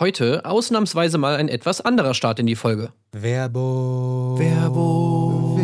[0.00, 2.90] Heute ausnahmsweise mal ein etwas anderer Start in die Folge.
[3.12, 4.38] Werbung.
[4.38, 5.58] Werbung.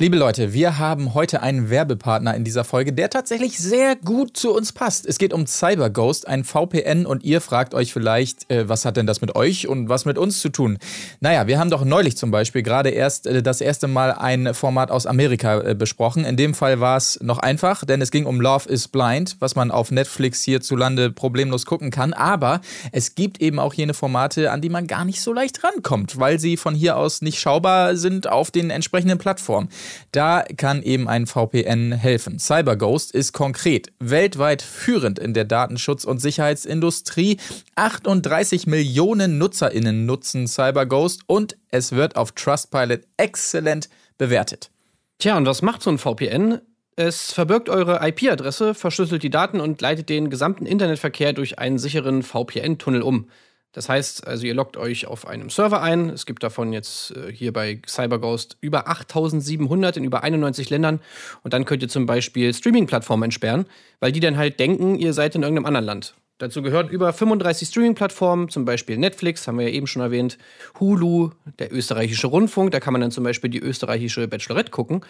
[0.00, 4.54] Liebe Leute, wir haben heute einen Werbepartner in dieser Folge, der tatsächlich sehr gut zu
[4.54, 5.04] uns passt.
[5.04, 9.08] Es geht um CyberGhost, ein VPN und ihr fragt euch vielleicht, äh, was hat denn
[9.08, 10.78] das mit euch und was mit uns zu tun?
[11.18, 14.92] Naja, wir haben doch neulich zum Beispiel gerade erst äh, das erste Mal ein Format
[14.92, 16.24] aus Amerika äh, besprochen.
[16.24, 19.56] In dem Fall war es noch einfach, denn es ging um Love is Blind, was
[19.56, 22.12] man auf Netflix hierzulande problemlos gucken kann.
[22.12, 22.60] Aber
[22.92, 26.38] es gibt eben auch jene Formate, an die man gar nicht so leicht rankommt, weil
[26.38, 29.68] sie von hier aus nicht schaubar sind auf den entsprechenden Plattformen.
[30.12, 32.38] Da kann eben ein VPN helfen.
[32.38, 37.38] CyberGhost ist konkret weltweit führend in der Datenschutz- und Sicherheitsindustrie.
[37.76, 44.70] 38 Millionen NutzerInnen nutzen CyberGhost und es wird auf Trustpilot exzellent bewertet.
[45.18, 46.60] Tja, und was macht so ein VPN?
[46.94, 52.24] Es verbirgt eure IP-Adresse, verschlüsselt die Daten und leitet den gesamten Internetverkehr durch einen sicheren
[52.24, 53.28] VPN-Tunnel um.
[53.72, 56.08] Das heißt, also ihr loggt euch auf einem Server ein.
[56.08, 61.00] Es gibt davon jetzt äh, hier bei CyberGhost über 8700 in über 91 Ländern.
[61.42, 63.66] Und dann könnt ihr zum Beispiel Streaming-Plattformen entsperren,
[64.00, 66.14] weil die dann halt denken, ihr seid in irgendeinem anderen Land.
[66.38, 70.38] Dazu gehören über 35 Streaming-Plattformen, zum Beispiel Netflix, haben wir ja eben schon erwähnt,
[70.78, 75.04] Hulu, der österreichische Rundfunk, da kann man dann zum Beispiel die österreichische Bachelorette gucken.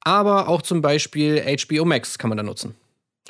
[0.00, 2.74] Aber auch zum Beispiel HBO Max kann man da nutzen.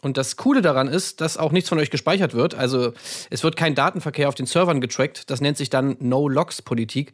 [0.04, 2.56] Und das Coole daran ist, dass auch nichts von euch gespeichert wird.
[2.56, 2.92] Also
[3.30, 5.30] es wird kein Datenverkehr auf den Servern getrackt.
[5.30, 7.12] Das nennt sich dann No-Logs-Politik.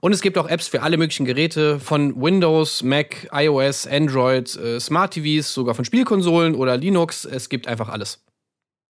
[0.00, 4.78] Und es gibt auch Apps für alle möglichen Geräte, von Windows, Mac, iOS, Android, äh,
[4.78, 7.24] Smart TVs, sogar von Spielkonsolen oder Linux.
[7.24, 8.20] Es gibt einfach alles.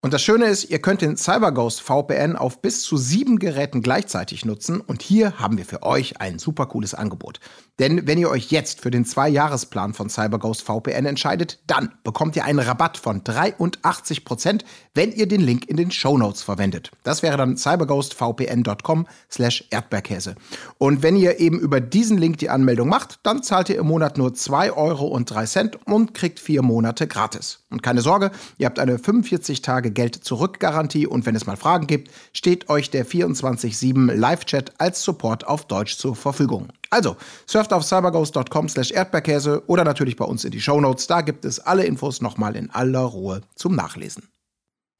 [0.00, 4.44] Und das Schöne ist, ihr könnt den CyberGhost VPN auf bis zu sieben Geräten gleichzeitig
[4.44, 4.80] nutzen.
[4.80, 7.40] Und hier haben wir für euch ein super cooles Angebot.
[7.78, 12.44] Denn wenn ihr euch jetzt für den Zwei-Jahres-Plan von CyberGhost VPN entscheidet, dann bekommt ihr
[12.44, 16.90] einen Rabatt von 83%, Prozent, wenn ihr den Link in den Show Notes verwendet.
[17.04, 20.34] Das wäre dann cyberghostvpn.com slash Erdbeerkäse.
[20.78, 24.18] Und wenn ihr eben über diesen Link die Anmeldung macht, dann zahlt ihr im Monat
[24.18, 27.64] nur 2,03 Euro und kriegt vier Monate gratis.
[27.70, 32.10] Und keine Sorge, ihr habt eine 45 Tage Geld-Zurück-Garantie und wenn es mal Fragen gibt,
[32.32, 36.68] steht euch der 24-7 Live-Chat als Support auf Deutsch zur Verfügung.
[36.90, 37.16] Also,
[37.46, 41.06] surft auf cyberghost.com slash Erdbeerkäse oder natürlich bei uns in die Shownotes.
[41.06, 44.28] Da gibt es alle Infos nochmal in aller Ruhe zum Nachlesen.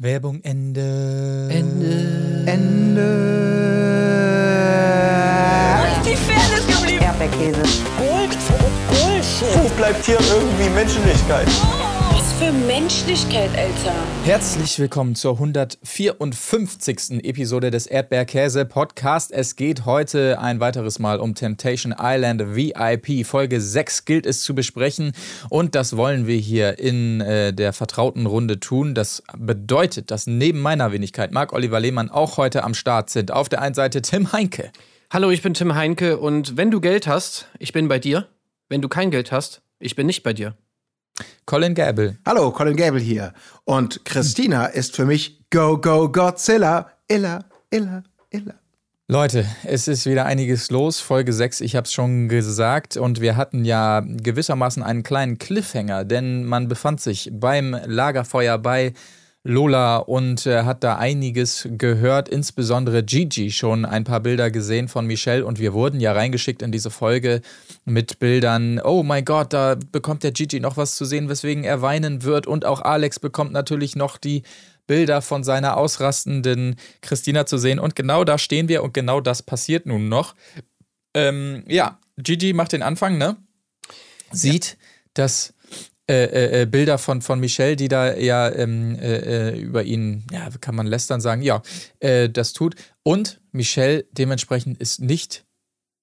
[0.00, 1.48] Werbung Ende.
[1.50, 2.44] Ende.
[2.46, 3.02] Ende.
[5.78, 7.02] Wo ist die Fairness geblieben?
[7.02, 7.62] Erdbeerkäse.
[7.98, 8.36] Gold,
[8.90, 9.56] Bullshit.
[9.56, 11.48] Wo bleibt hier irgendwie Menschlichkeit?
[11.48, 11.97] Was
[12.38, 13.94] für Menschlichkeit, Alter.
[14.24, 17.24] Herzlich willkommen zur 154.
[17.24, 19.32] Episode des Erdbeerkäse Podcast.
[19.32, 23.26] Es geht heute ein weiteres Mal um Temptation Island VIP.
[23.26, 25.14] Folge 6 gilt es zu besprechen
[25.50, 28.94] und das wollen wir hier in äh, der vertrauten Runde tun.
[28.94, 33.32] Das bedeutet, dass neben meiner Wenigkeit Marc Oliver Lehmann auch heute am Start sind.
[33.32, 34.70] Auf der einen Seite Tim Heinke.
[35.10, 38.28] Hallo, ich bin Tim Heinke und wenn du Geld hast, ich bin bei dir.
[38.68, 40.54] Wenn du kein Geld hast, ich bin nicht bei dir.
[41.46, 42.18] Colin Gable.
[42.26, 43.32] Hallo, Colin Gable hier.
[43.64, 46.90] Und Christina ist für mich Go, Go, Godzilla.
[47.08, 48.54] Illa, Illa, Illa.
[49.10, 51.00] Leute, es ist wieder einiges los.
[51.00, 52.98] Folge 6, ich habe es schon gesagt.
[52.98, 58.92] Und wir hatten ja gewissermaßen einen kleinen Cliffhanger, denn man befand sich beim Lagerfeuer bei
[59.48, 65.06] Lola und äh, hat da einiges gehört, insbesondere Gigi schon ein paar Bilder gesehen von
[65.06, 67.40] Michelle und wir wurden ja reingeschickt in diese Folge
[67.86, 71.80] mit Bildern, oh mein Gott, da bekommt der Gigi noch was zu sehen, weswegen er
[71.80, 74.42] weinen wird und auch Alex bekommt natürlich noch die
[74.86, 79.42] Bilder von seiner ausrastenden Christina zu sehen und genau da stehen wir und genau das
[79.42, 80.34] passiert nun noch.
[81.14, 83.38] Ähm, ja, Gigi macht den Anfang, ne?
[84.30, 84.76] Sieht, ja.
[85.14, 85.54] dass
[86.08, 90.48] äh, äh, Bilder von, von Michelle, die da ja ähm, äh, äh, über ihn, ja,
[90.60, 91.62] kann man lästern sagen, ja,
[92.00, 92.74] äh, das tut.
[93.02, 95.44] Und Michelle dementsprechend ist nicht,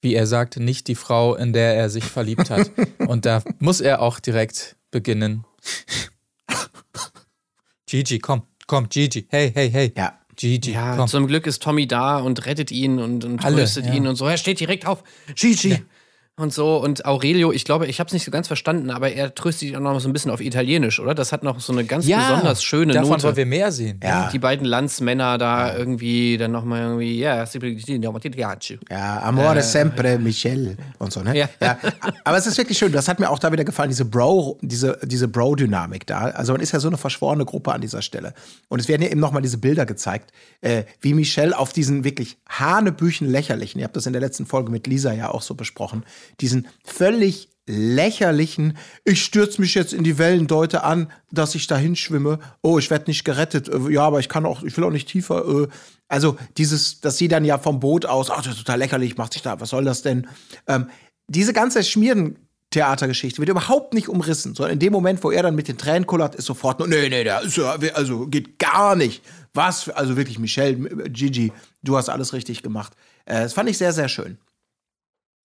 [0.02, 2.70] wie er sagt, nicht die Frau, in der er sich verliebt hat.
[3.08, 5.44] Und da muss er auch direkt beginnen.
[7.88, 9.94] Gigi, komm, komm, Gigi, hey, hey, hey.
[9.96, 10.20] Ja.
[10.35, 11.08] Gigi, Ja, komm.
[11.08, 13.94] zum Glück ist Tommy da und rettet ihn und, und Alle, tröstet ja.
[13.94, 14.28] ihn und so.
[14.28, 15.03] Er steht direkt auf.
[15.35, 15.70] Gigi.
[15.70, 15.78] Ja.
[16.37, 16.76] Und so.
[16.78, 19.76] Und Aurelio, ich glaube, ich habe es nicht so ganz verstanden, aber er tröstet ihn
[19.78, 21.16] auch noch so ein bisschen auf Italienisch, oder?
[21.16, 23.23] Das hat noch so eine ganz besonders schöne davon Note.
[23.23, 24.02] wollen wir mehr sehen.
[24.03, 24.29] Ja.
[24.34, 27.46] Die beiden Landsmänner da irgendwie dann nochmal irgendwie, ja.
[28.90, 31.37] Ja, Amore sempre Michelle und so, ne?
[31.37, 31.78] Ja.
[32.26, 32.91] Aber es ist wirklich schön.
[32.91, 36.26] Das hat mir auch da wieder gefallen, diese Bro, diese, diese Bro-Dynamik da.
[36.26, 38.34] Also man ist ja so eine verschworene Gruppe an dieser Stelle.
[38.67, 42.35] Und es werden ja eben nochmal diese Bilder gezeigt, äh, wie Michelle auf diesen wirklich
[42.49, 46.03] hanebüchen lächerlichen, ihr habt das in der letzten Folge mit Lisa ja auch so besprochen,
[46.42, 51.96] diesen völlig lächerlichen, ich stürze mich jetzt in die Wellen, deute an, dass ich dahin
[51.96, 52.40] schwimme.
[52.62, 53.68] Oh, ich werde nicht gerettet.
[53.70, 55.46] Äh, Ja, aber ich kann auch, ich will auch nicht tiefer.
[55.48, 55.68] äh.
[56.08, 59.34] Also dieses, dass sie dann ja vom Boot aus, ach, das ist total lächerlich, macht
[59.34, 60.28] sich da, was soll das denn?
[60.68, 60.88] Ähm,
[61.28, 65.68] diese ganze Schmierentheatergeschichte wird überhaupt nicht umrissen, sondern in dem Moment, wo er dann mit
[65.68, 69.24] den Tränen kullert, ist sofort nur, nee, nee, da ist ja, also geht gar nicht.
[69.56, 71.52] Was, also wirklich, Michelle, äh, Gigi,
[71.82, 72.94] du hast alles richtig gemacht.
[73.26, 74.38] Äh, das fand ich sehr, sehr schön.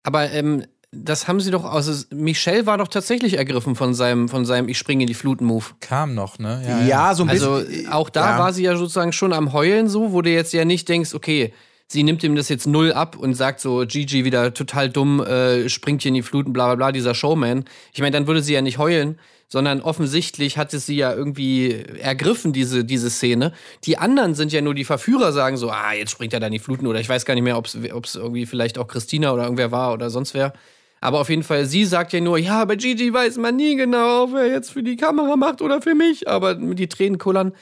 [0.02, 4.44] Aber ähm, das haben sie doch, also Michelle war doch tatsächlich ergriffen von seinem, von
[4.44, 5.64] seinem Ich springe in die Fluten-Move.
[5.80, 6.86] Kam noch, ne?
[6.88, 7.92] Ja, so ein Also bisschen.
[7.92, 8.38] auch da ja.
[8.38, 11.52] war sie ja sozusagen schon am Heulen so, wo du jetzt ja nicht denkst, okay,
[11.90, 15.68] sie nimmt ihm das jetzt null ab und sagt so, Gigi wieder total dumm, äh,
[15.68, 17.64] springt hier in die Fluten, bla bla bla, dieser Showman.
[17.92, 21.72] Ich meine, dann würde sie ja nicht heulen, sondern offensichtlich hat es sie ja irgendwie
[22.00, 23.52] ergriffen, diese, diese Szene.
[23.84, 26.52] Die anderen sind ja nur die Verführer, sagen so, ah, jetzt springt er da in
[26.52, 29.42] die Fluten oder ich weiß gar nicht mehr, ob es irgendwie vielleicht auch Christina oder
[29.42, 30.52] irgendwer war oder sonst wer.
[31.00, 34.32] Aber auf jeden Fall, sie sagt ja nur, ja, bei Gigi weiß man nie genau,
[34.32, 37.52] wer jetzt für die Kamera macht oder für mich, aber die Tränen kullern.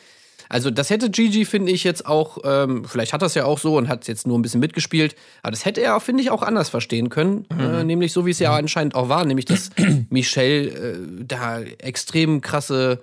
[0.49, 3.59] Also das hätte Gigi, finde ich, jetzt auch, ähm, vielleicht hat er es ja auch
[3.59, 6.43] so und hat jetzt nur ein bisschen mitgespielt, aber das hätte er, finde ich, auch
[6.43, 7.47] anders verstehen können.
[7.59, 9.71] Äh, nämlich so, wie es ja anscheinend auch war, nämlich dass
[10.11, 13.03] Michelle äh, da extrem krasse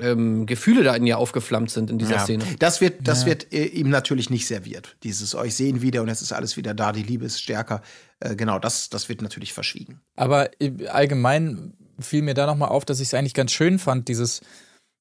[0.00, 2.20] ähm, Gefühle da in ihr aufgeflammt sind in dieser Ja.
[2.20, 2.44] Szene.
[2.58, 4.96] Das wird, das wird äh, ihm natürlich nicht serviert.
[5.02, 7.82] Dieses euch sehen wieder und jetzt ist alles wieder da, die Liebe ist stärker.
[8.20, 10.00] Äh, genau, das, das wird natürlich verschwiegen.
[10.16, 14.08] Aber äh, allgemein fiel mir da nochmal auf, dass ich es eigentlich ganz schön fand,
[14.08, 14.40] dieses,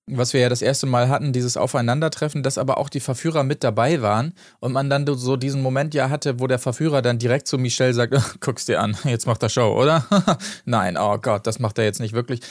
[0.07, 3.63] was wir ja das erste Mal hatten, dieses Aufeinandertreffen, dass aber auch die Verführer mit
[3.63, 7.47] dabei waren und man dann so diesen Moment ja hatte, wo der Verführer dann direkt
[7.47, 10.05] zu Michelle sagt, guck's dir an, jetzt macht er Show, oder?
[10.65, 12.41] Nein, oh Gott, das macht er jetzt nicht wirklich.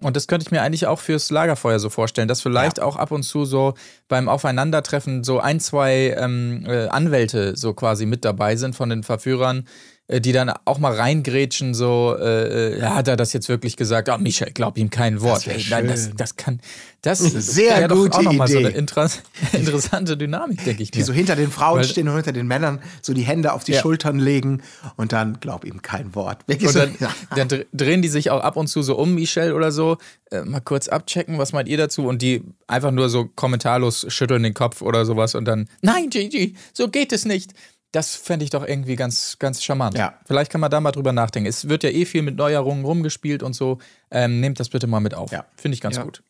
[0.00, 3.12] Und das könnte ich mir eigentlich auch fürs Lagerfeuer so vorstellen, dass vielleicht auch ab
[3.12, 3.74] und zu so
[4.08, 9.04] beim Aufeinandertreffen so ein, zwei ähm, äh, Anwälte so quasi mit dabei sind von den
[9.04, 9.66] Verführern,
[10.08, 14.10] die dann auch mal reingrätschen, so, äh, äh, ja, hat er das jetzt wirklich gesagt?
[14.10, 15.46] Oh, Michel, glaub ihm kein Wort.
[15.46, 16.60] Das Ey, nein, das, das kann,
[17.00, 18.78] das Sehr wär doch gute auch nochmal so eine Idee.
[18.78, 19.08] inter
[19.54, 21.04] interessante Dynamik, denke ich Die mir.
[21.06, 23.72] so hinter den Frauen Weil- stehen und hinter den Männern so die Hände auf die
[23.72, 23.80] Ja.
[23.80, 24.62] Schultern legen
[24.96, 26.38] und dann glaub ihm kein Wort.
[26.46, 27.08] Wirklich Und so, dann, ja.
[27.34, 29.96] dann dr- drehen die sich auch ab und zu so um, Michelle oder so,
[30.30, 32.06] äh, mal kurz abchecken, was meint ihr dazu?
[32.06, 36.56] Und die einfach nur so kommentarlos schütteln den Kopf oder sowas und dann, nein, Gigi,
[36.74, 37.52] so geht es nicht.
[37.94, 39.96] Das fände ich doch irgendwie ganz, ganz charmant.
[39.96, 40.14] Ja.
[40.26, 41.48] Vielleicht kann man da mal drüber nachdenken.
[41.48, 43.78] Es wird ja eh viel mit Neuerungen rumgespielt und so.
[44.10, 45.30] Ähm, nehmt das bitte mal mit auf.
[45.32, 45.44] Ja.
[45.56, 46.02] Finde ich ganz Ja.
[46.02, 46.22] gut.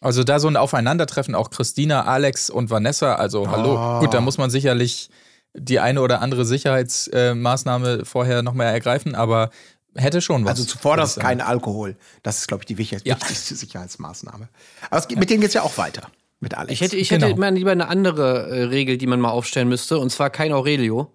[0.00, 3.98] Also da so ein Aufeinandertreffen, auch Christina, Alex und Vanessa, also hallo.
[3.98, 5.10] Gut, da muss man sicherlich
[5.54, 9.50] die eine oder andere Sicherheitsmaßnahme vorher nochmal ergreifen, aber
[9.96, 10.50] hätte schon was.
[10.50, 11.38] Also zuvorderst ich sagen.
[11.38, 11.96] kein Alkohol.
[12.22, 13.16] Das ist, glaube ich, die wichtig Ja.
[13.16, 14.48] wichtigste Sicherheitsmaßnahme.
[14.90, 16.02] Aber es geht, mit denen geht es ja auch weiter.
[16.40, 16.72] Mit Alex.
[16.72, 17.26] Ich hätte, ich Genau.
[17.26, 20.52] hätte mal lieber eine andere äh, Regel, die man mal aufstellen müsste, und zwar kein
[20.52, 21.12] Aurelio.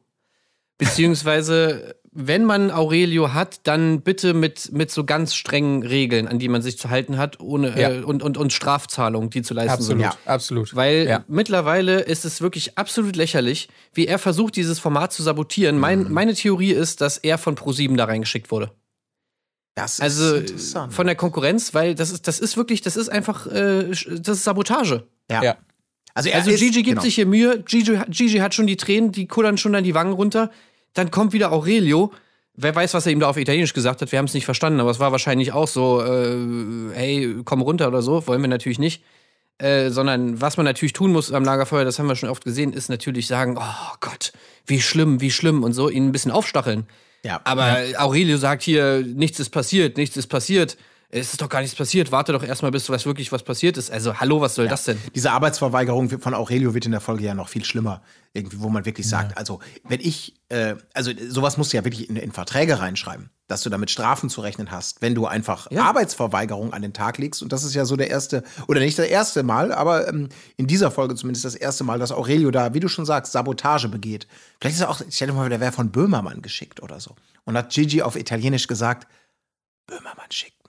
[0.78, 6.50] Beziehungsweise, wenn man Aurelio hat, dann bitte mit, mit so ganz strengen Regeln, an die
[6.50, 7.92] man sich zu halten hat, ohne Ja.
[7.92, 10.02] äh, und, und, und Strafzahlungen, die zu leisten Absolut, sind.
[10.02, 10.18] Ja.
[10.26, 10.76] absolut.
[10.76, 11.24] Weil ja.
[11.28, 15.78] mittlerweile ist es wirklich absolut lächerlich, wie er versucht, dieses Format zu sabotieren.
[15.80, 18.72] Mein, meine Theorie ist, dass er von ProSieben da reingeschickt wurde.
[19.76, 20.94] Das ist Also interessant.
[20.94, 24.44] von der Konkurrenz, weil das ist, das ist wirklich, das ist einfach, äh, das ist
[24.44, 25.08] Sabotage.
[25.30, 25.44] ja.
[25.44, 25.58] ja.
[26.16, 27.02] Also, Also ist, Gigi gibt genau.
[27.02, 30.14] sich hier Mühe, Gigi, Gigi hat schon die Tränen, die kullern schon dann die Wangen
[30.14, 30.52] runter.
[30.94, 32.12] Dann kommt wieder Aurelio.
[32.56, 34.80] Wer weiß, was er ihm da auf Italienisch gesagt hat, wir haben es nicht verstanden,
[34.80, 36.38] aber es war wahrscheinlich auch so, äh,
[36.94, 39.04] hey, komm runter oder so, wollen wir natürlich nicht.
[39.58, 42.74] Äh, sondern was man natürlich tun muss am Lagerfeuer, das haben wir schon oft gesehen,
[42.74, 44.34] ist natürlich sagen, oh Gott,
[44.68, 46.86] wie schlimm, wie schlimm und so, ihn ein bisschen aufstacheln.
[47.24, 47.42] Ja.
[47.44, 50.78] Aber Aurelio sagt hier, nichts ist passiert, nichts ist passiert.
[51.16, 52.12] Es ist doch gar nichts passiert.
[52.12, 53.92] Warte doch erstmal, bis was wirklich was passiert ist.
[53.92, 54.98] Also, hallo, was soll das denn?
[55.14, 58.02] Diese Arbeitsverweigerung von Aurelio wird in der Folge ja noch viel schlimmer.
[58.34, 62.10] Irgendwie, wo man wirklich sagt, also, wenn ich, äh, also sowas musst du ja wirklich
[62.10, 65.84] in, in Verträge reinschreiben, dass du damit Strafen zu rechnen hast, wenn du einfach Ja.
[65.84, 67.44] Arbeitsverweigerung an den Tag legst.
[67.44, 70.66] Und das ist ja so der erste, oder nicht das erste Mal, aber ähm, in
[70.66, 74.26] dieser Folge zumindest das erste Mal, dass Aurelio da, wie du schon sagst, Sabotage begeht.
[74.60, 77.16] Vielleicht ist er auch, stell dir mal, der wäre von Böhmermann geschickt oder so.
[77.46, 79.08] Und hat Gigi auf Italienisch gesagt,
[79.86, 80.63] Böhmermann schickt.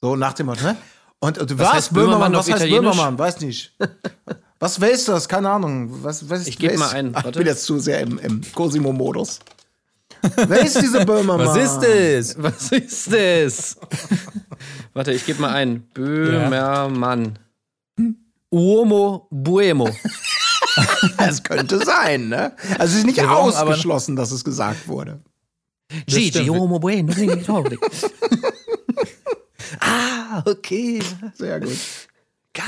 [0.00, 0.76] So nach dem Motto, ne?
[1.18, 2.68] Und, und was, heißt Böhmermann Was heißt?
[2.68, 3.18] Böhmermann?
[3.18, 3.76] Weiß nicht.
[4.58, 5.26] Was weiß das?
[5.26, 6.02] Keine Ahnung.
[6.02, 8.42] Was, was, Ich geb wer mal ein, Ach, Ich bin jetzt zu sehr im, im
[8.54, 9.40] Cosimo-Modus.
[10.36, 11.46] Wer ist diese Böhmermann?
[11.46, 12.42] Was ist das?
[12.42, 13.76] Was ist das?
[14.92, 15.88] Warte, ich gebe mal ein.
[15.94, 17.38] Böhmermann.
[18.50, 19.88] Uomo Buemo.
[21.16, 22.52] Es könnte sein, ne?
[22.78, 25.20] Also es ist nicht Wir ausgeschlossen, dass es gesagt wurde.
[26.06, 26.50] Gigi.
[26.50, 27.12] Uomo Bueno.
[30.30, 31.02] Ah, okay.
[31.34, 31.76] Sehr gut.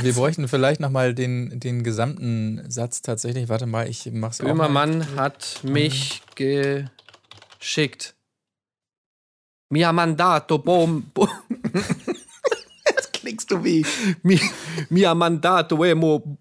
[0.00, 3.49] Wir bräuchten vielleicht nochmal den, den gesamten Satz tatsächlich.
[3.49, 4.45] Warte mal, ich mach's auch.
[4.45, 4.52] Mal.
[4.52, 8.14] Böhmermann hat mich geschickt.
[9.71, 11.28] Mia mandato bom, bo,
[12.88, 13.85] Jetzt klingst du wie.
[14.23, 14.38] mi,
[14.90, 16.38] mia mandato emo.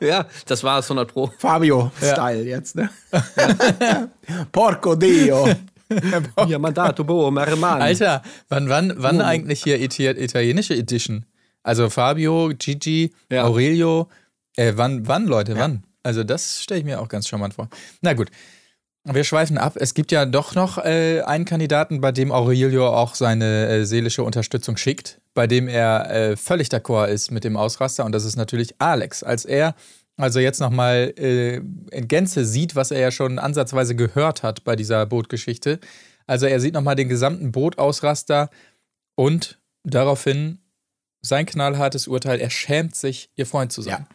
[0.00, 1.32] Ja, das war es 100 Pro.
[1.38, 2.88] Fabio-Style jetzt, ne?
[4.52, 5.48] Porco Dio.
[6.46, 7.80] Mia mandato bo, merman.
[7.82, 11.24] Alter, wann, wann, wann eigentlich hier italienische Edition?
[11.62, 13.44] Also Fabio, Gigi, Ja.
[13.44, 14.08] Aurelio.
[14.56, 15.84] Äh, wann, wann, Leute, wann?
[16.02, 17.68] Also das stelle ich mir auch ganz charmant vor.
[18.00, 18.30] Na gut.
[19.04, 19.74] Wir schweifen ab.
[19.76, 24.22] Es gibt ja doch noch äh, einen Kandidaten, bei dem Aurelio auch seine äh, seelische
[24.22, 28.36] Unterstützung schickt, bei dem er äh, völlig d'accord ist mit dem Ausraster und das ist
[28.36, 29.22] natürlich Alex.
[29.22, 29.74] Als er
[30.18, 34.76] also jetzt nochmal äh, in Gänze sieht, was er ja schon ansatzweise gehört hat bei
[34.76, 35.80] dieser Bootgeschichte.
[36.26, 38.50] Also er sieht nochmal den gesamten Bootausraster
[39.14, 40.58] und daraufhin
[41.22, 44.06] sein knallhartes Urteil, er schämt sich, ihr Freund zu sein.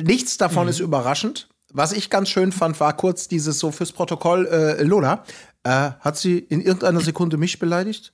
[0.00, 0.70] Nichts davon Mhm.
[0.70, 1.48] ist überraschend.
[1.72, 5.24] Was ich ganz schön fand, war kurz dieses so fürs Protokoll, äh, Lola,
[5.64, 8.12] äh, hat sie in irgendeiner Sekunde mich beleidigt?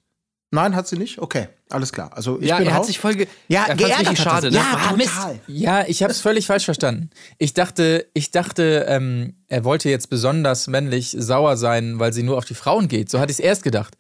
[0.53, 1.19] Nein, hat sie nicht?
[1.19, 2.11] Okay, alles klar.
[2.15, 2.87] Also ich ja, bin er hat raus.
[2.87, 4.53] sich voll ge ja, er geärgert er schade, sich.
[4.53, 4.65] ne?
[4.65, 5.11] Ja, Ah, Mist.
[5.49, 7.11] Ja, ich habe es völlig falsch verstanden.
[7.39, 12.39] Ich dachte, ich dachte, ähm, er wollte jetzt besonders männlich sauer sein, weil sie nur
[12.39, 13.11] auf die Frauen geht.
[13.11, 13.97] So hatte ich es erst gedacht.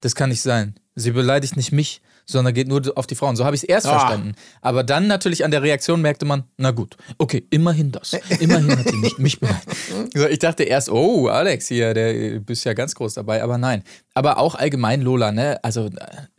[0.00, 0.74] Das kann nicht sein.
[0.98, 3.36] Sie beleidigt nicht mich, sondern geht nur auf die Frauen.
[3.36, 3.98] So habe ich es erst Ah.
[4.00, 4.32] verstanden.
[4.62, 8.14] Aber dann natürlich an der Reaktion merkte man, na gut, okay, immerhin das.
[8.40, 9.68] Immerhin hat sie nicht mich beleidigt.
[10.14, 13.84] So, ich dachte erst, oh, Alex hier, der bist ja ganz groß dabei, aber nein.
[14.14, 15.62] Aber auch allgemein Lola, ne?
[15.62, 15.90] Also,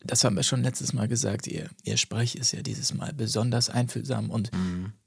[0.03, 1.45] das haben wir schon letztes Mal gesagt.
[1.47, 4.49] Ihr, ihr Sprech ist ja dieses Mal besonders einfühlsam und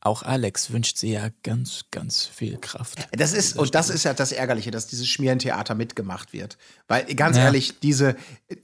[0.01, 3.07] auch Alex wünscht sie ja ganz, ganz viel Kraft.
[3.13, 6.57] Das ist, und das ist ja das Ärgerliche, dass dieses Schmierentheater mitgemacht wird.
[6.89, 7.45] Weil, ganz Ja.
[7.45, 8.15] ehrlich, diese,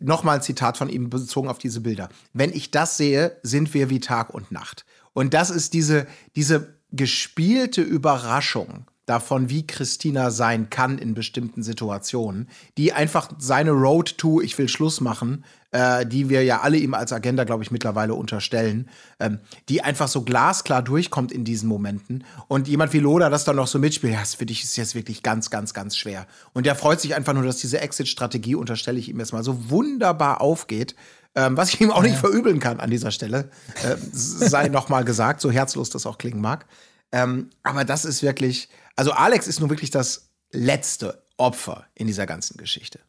[0.00, 2.09] nochmal ein Zitat von ihm bezogen auf diese Bilder.
[2.33, 4.85] Wenn ich das sehe, sind wir wie Tag und Nacht.
[5.12, 6.06] Und das ist diese,
[6.37, 14.18] diese gespielte Überraschung davon, wie Christina sein kann in bestimmten Situationen, die einfach seine Road
[14.18, 17.70] to Ich will Schluss machen, äh, die wir ja alle ihm als Agenda, glaube ich,
[17.70, 18.88] mittlerweile unterstellen,
[19.20, 22.25] ähm, die einfach so glasklar durchkommt in diesen Momenten.
[22.48, 25.22] Und jemand wie Loda das dann noch so mitspielt, ja, für dich ist jetzt wirklich
[25.22, 26.26] ganz, ganz, ganz schwer.
[26.52, 29.70] Und der freut sich einfach nur, dass diese Exit-Strategie, unterstelle ich ihm jetzt mal, so
[29.70, 30.96] wunderbar aufgeht.
[31.34, 33.50] Ähm, was ich ihm auch nicht verübeln kann an dieser Stelle,
[33.84, 36.64] äh, sei noch mal gesagt, so herzlos das auch klingen mag.
[37.12, 42.26] Ähm, aber das ist wirklich, also Alex ist nun wirklich das letzte Opfer in dieser
[42.26, 43.00] ganzen Geschichte.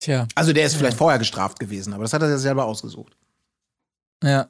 [0.00, 0.26] Tja.
[0.34, 3.16] Also der ist vielleicht vorher gestraft gewesen, aber das hat er ja selber ausgesucht.
[4.22, 4.48] Ja.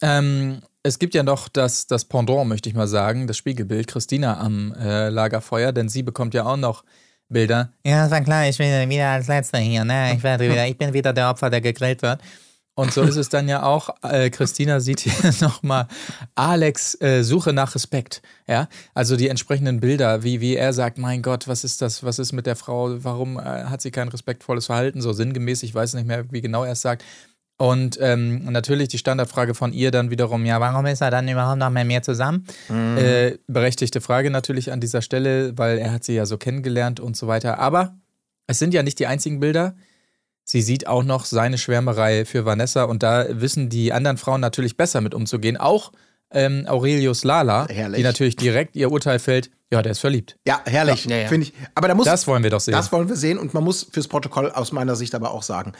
[0.00, 4.38] Ähm, es gibt ja noch das, das Pendant, möchte ich mal sagen, das Spiegelbild, Christina
[4.40, 6.84] am äh, Lagerfeuer, denn sie bekommt ja auch noch
[7.28, 7.72] Bilder.
[7.84, 10.14] Ja, ist ja klar, ich bin wieder als Letzter hier, ne?
[10.14, 12.20] Ich, werde wieder, ich bin wieder der Opfer, der gegrillt wird.
[12.78, 13.90] Und so ist es dann ja auch.
[14.04, 15.88] Äh, Christina sieht hier nochmal
[16.36, 18.22] Alex äh, Suche nach Respekt.
[18.46, 22.20] Ja, also die entsprechenden Bilder, wie, wie er sagt, mein Gott, was ist das, was
[22.20, 25.94] ist mit der Frau, warum äh, hat sie kein respektvolles Verhalten, so sinngemäß, ich weiß
[25.94, 27.04] nicht mehr, wie genau er es sagt.
[27.56, 31.58] Und ähm, natürlich die Standardfrage von ihr dann wiederum, ja, warum ist er dann überhaupt
[31.58, 32.46] noch mit mir zusammen?
[32.96, 37.16] Äh, berechtigte Frage natürlich an dieser Stelle, weil er hat sie ja so kennengelernt und
[37.16, 37.58] so weiter.
[37.58, 37.96] Aber
[38.46, 39.74] es sind ja nicht die einzigen Bilder.
[40.50, 44.78] Sie sieht auch noch seine Schwärmerei für Vanessa und da wissen die anderen Frauen natürlich
[44.78, 45.58] besser mit umzugehen.
[45.58, 45.92] Auch
[46.30, 47.98] ähm, Aurelius Lala, Herrlich.
[47.98, 50.38] die natürlich direkt ihr Urteil fällt, ja, der ist verliebt.
[50.46, 51.52] Ja, herrlich, Ja, finde ich.
[51.74, 52.72] Aber da muss Das wollen wir doch sehen.
[52.72, 55.72] Das wollen wir sehen und man muss fürs Protokoll aus meiner Sicht aber auch sagen,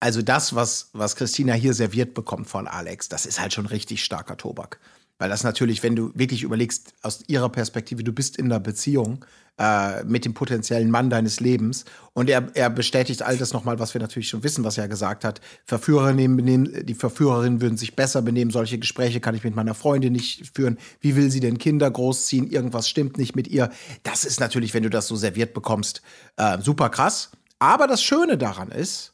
[0.00, 4.02] also das, was, was Christina hier serviert bekommt von Alex, das ist halt schon richtig
[4.02, 4.80] starker Tobak.
[5.18, 9.24] Weil das natürlich, wenn du wirklich überlegst, aus ihrer Perspektive, du bist in einer Beziehung
[9.58, 13.94] äh, mit dem potenziellen Mann deines Lebens und er, er bestätigt all das nochmal, was
[13.94, 15.40] wir natürlich schon wissen, was er gesagt hat.
[15.64, 20.12] Verführerinnen benehmen, die Verführerinnen würden sich besser benehmen, solche Gespräche kann ich mit meiner Freundin
[20.12, 20.78] nicht führen.
[21.00, 22.50] Wie will sie denn Kinder großziehen?
[22.50, 23.70] Irgendwas stimmt nicht mit ihr.
[24.02, 26.02] Das ist natürlich, wenn du das so serviert bekommst,
[26.36, 27.30] äh, super krass.
[27.58, 29.12] Aber das Schöne daran ist,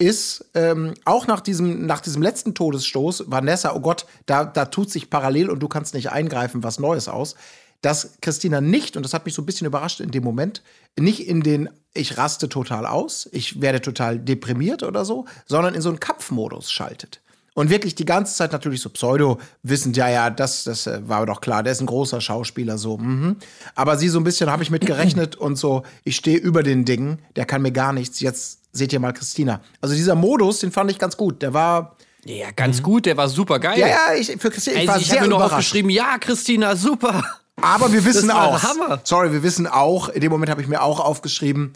[0.00, 4.90] ist ähm, auch nach diesem, nach diesem letzten Todesstoß, Vanessa, oh Gott, da, da tut
[4.90, 7.34] sich parallel und du kannst nicht eingreifen, was Neues aus,
[7.82, 10.62] dass Christina nicht, und das hat mich so ein bisschen überrascht in dem Moment,
[10.98, 15.80] nicht in den ich raste total aus, ich werde total deprimiert oder so, sondern in
[15.82, 17.20] so einen Kampfmodus schaltet.
[17.54, 21.26] Und wirklich die ganze Zeit natürlich so pseudo wissend, ja, ja, das, das äh, war
[21.26, 23.36] doch klar, der ist ein großer Schauspieler, so, mhm.
[23.74, 26.84] Aber sie so ein bisschen habe ich mit gerechnet und so, ich stehe über den
[26.84, 29.60] Dingen, der kann mir gar nichts, jetzt seht ihr mal Christina.
[29.80, 33.28] Also dieser Modus, den fand ich ganz gut, der war, Ja, ganz gut, der war
[33.28, 33.80] super geil.
[33.80, 35.54] ja, ja, ich, für Christina, ich Also war ich sehr habe mir nur überrascht.
[35.54, 37.24] aufgeschrieben, ja, Christina, super.
[37.62, 38.60] Aber wir wissen auch,
[39.04, 41.72] sorry, wir wissen auch, in dem Moment habe ich mir auch aufgeschrieben,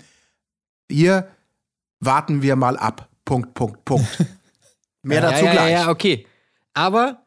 [0.90, 1.28] hier
[2.00, 4.06] warten wir mal ab, Punkt, Punkt, Punkt.
[5.02, 5.72] Mehr ja, dazu ja, gleich.
[5.72, 6.26] Ja, ja, okay.
[6.72, 7.22] Aber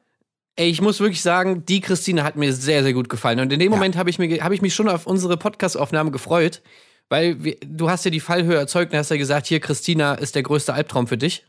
[0.56, 3.40] ey, ich muss wirklich sagen, die Christine hat mir sehr, sehr gut gefallen.
[3.40, 6.62] Und in dem Moment habe ich, mir hab ich mich schon auf unsere Podcast-Aufnahme gefreut,
[7.10, 10.36] Weil wir, du hast ja die Fallhöhe erzeugt und hast ja gesagt, hier, Christina ist
[10.36, 11.46] der größte Albtraum für dich.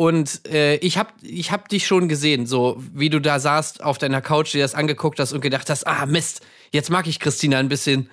[0.00, 3.98] Und äh, ich hab, ich hab dich schon gesehen, so wie du da saßt auf
[3.98, 6.40] deiner Couch, dir das angeguckt hast und gedacht hast, ah Mist,
[6.70, 8.08] jetzt mag ich Christina ein bisschen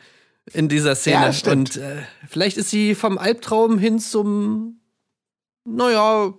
[0.51, 1.31] in dieser Szene.
[1.33, 4.81] Ja, und äh, vielleicht ist sie vom Albtraum hin zum,
[5.63, 6.33] naja,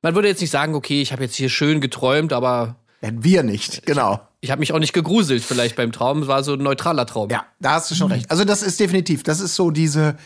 [0.00, 3.42] man würde jetzt nicht sagen, okay, ich habe jetzt hier schön geträumt, aber Ja, wir
[3.42, 4.26] nicht, genau.
[4.40, 6.22] ich habe mich auch nicht gegruselt vielleicht beim Traum.
[6.22, 7.28] Es war so ein neutraler Traum.
[7.28, 8.30] Ja, da hast du schon recht.
[8.30, 10.16] Also das ist definitiv, das ist so diese,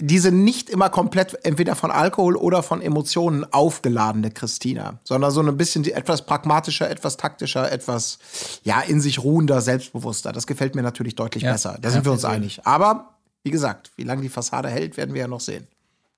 [0.00, 5.56] diese nicht immer komplett entweder von Alkohol oder von Emotionen aufgeladene Christina, sondern so ein
[5.56, 8.18] bisschen die etwas pragmatischer, etwas taktischer, etwas
[8.64, 10.32] ja in sich ruhender, selbstbewusster.
[10.32, 11.52] Das gefällt mir natürlich deutlich Ja.
[11.52, 11.78] besser.
[11.80, 12.60] Da sind wir uns einig.
[12.64, 15.66] Aber wie gesagt, wie lange die Fassade hält, werden wir ja noch sehen.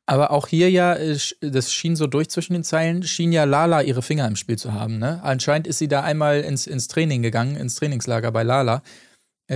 [0.07, 3.83] Aber auch hier ja, äh, das schien so durch zwischen den Zeilen, schien ja Lala
[3.83, 4.99] ihre Finger im Spiel zu haben.
[4.99, 5.21] Ne?
[5.23, 8.83] Anscheinend ist sie da einmal ins, ins Training gegangen, ins Trainingslager bei Lala,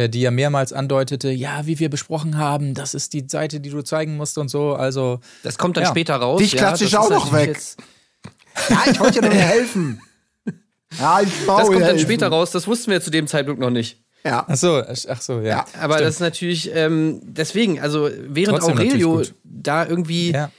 [0.09, 3.83] die ja mehrmals andeutete, ja, wie wir besprochen haben, das ist die Seite, die du
[3.83, 4.75] zeigen musst und so.
[4.75, 5.91] Also, Das kommt dann Ja.
[5.91, 6.39] später raus.
[6.41, 7.59] Dich klatsche das ich auch ist noch weg.
[8.69, 10.01] Ja, ich wollte ja nur helfen.
[11.01, 11.99] Ja, ich Das kommt dann helfen.
[12.01, 12.53] später raus.
[12.53, 14.01] Das wussten wir zu dem Zeitpunkt noch nicht.
[14.25, 14.45] Ja.
[14.49, 15.49] ach so, ach so, ja.
[15.49, 15.65] Ja.
[15.81, 16.07] Aber Stimmt.
[16.09, 20.51] das ist natürlich, ähm, deswegen, also während Trotzdem Aurelio da irgendwie Ja.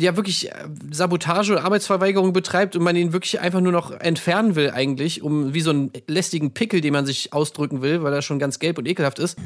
[0.00, 0.54] Ja wirklich äh,
[0.90, 5.54] Sabotage und Arbeitsverweigerung betreibt und man ihn wirklich einfach nur noch entfernen will eigentlich, um
[5.54, 8.78] wie so einen lästigen Pickel, den man sich ausdrücken will, weil er schon ganz gelb
[8.78, 9.38] und ekelhaft ist.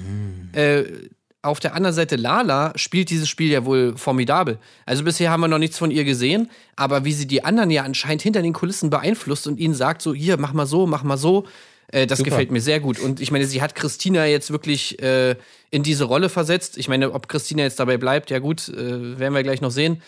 [0.52, 0.84] Äh,
[1.42, 4.58] auf der anderen Seite Lala spielt dieses Spiel ja wohl formidabel.
[4.86, 7.82] Also bisher haben wir noch nichts von ihr gesehen, aber wie sie die anderen ja
[7.82, 11.18] anscheinend hinter den Kulissen beeinflusst und ihnen sagt so, hier, mach mal so, mach mal
[11.18, 11.46] so,
[11.88, 12.30] äh, das Super.
[12.30, 12.98] gefällt mir sehr gut.
[12.98, 15.36] Und ich meine, sie hat Christina jetzt wirklich äh,
[15.70, 16.78] in diese Rolle versetzt.
[16.78, 20.02] Ich meine, ob Christina jetzt dabei bleibt, ja gut, äh, werden wir gleich noch sehen.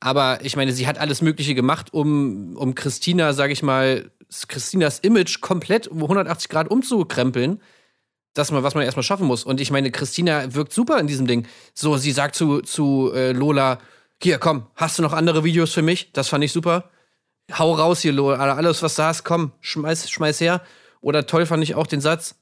[0.00, 4.10] Aber ich meine, sie hat alles Mögliche gemacht, um, um Christina, sag ich mal,
[4.48, 7.60] Christinas Image komplett um 180 Grad umzukrempeln.
[8.32, 9.44] Das mal, was man erstmal schaffen muss.
[9.44, 11.46] Und ich meine, Christina wirkt super in diesem Ding.
[11.74, 13.80] So, sie sagt zu, zu äh, Lola:
[14.22, 16.12] Hier, komm, hast du noch andere Videos für mich?
[16.12, 16.90] Das fand ich super.
[17.58, 18.54] Hau raus hier, Lola.
[18.54, 20.62] Alles, was du hast, komm, schmeiß, schmeiß her.
[21.00, 22.34] Oder toll fand ich auch den Satz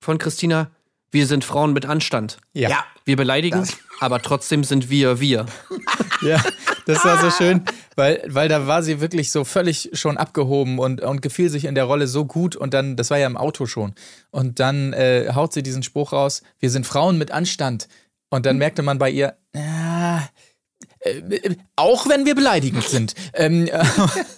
[0.00, 0.70] von Christina:
[1.10, 2.38] Wir sind Frauen mit Anstand.
[2.52, 2.68] Ja.
[2.70, 2.84] Ja.
[3.04, 5.46] Wir beleidigen, Das- aber trotzdem sind wir wir.
[6.20, 6.42] Ja,
[6.86, 7.62] das war so schön,
[7.94, 11.76] weil, weil da war sie wirklich so völlig schon abgehoben und, und gefiel sich in
[11.76, 13.94] der Rolle so gut und dann, das war ja im Auto schon.
[14.32, 17.86] Und dann äh, haut sie diesen Spruch raus, wir sind Frauen mit Anstand.
[18.30, 20.22] Und dann merkte man bei ihr, ah,
[20.98, 23.14] äh, äh, auch wenn wir beleidigend sind.
[23.32, 23.84] Ähm, äh,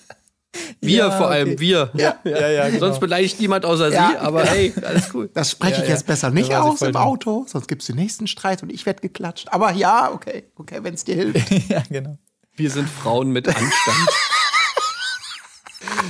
[0.81, 1.61] Wir Ja, vor allem, okay.
[1.61, 1.91] wir.
[1.95, 2.79] ja, ja, genau.
[2.81, 4.11] Sonst beleidigt niemand außer Ja.
[4.11, 5.31] sie, aber hey, alles cool.
[5.33, 5.95] Das spreche Ja, ich ja.
[5.95, 6.97] jetzt besser nicht aus im drin.
[6.97, 9.49] Auto, sonst gibt es den nächsten Streit und ich werde geklatscht.
[9.51, 11.51] Aber ja, okay, okay, wenn es dir hilft.
[11.69, 12.17] ja, genau.
[12.57, 14.09] Wir sind Frauen mit Anstand.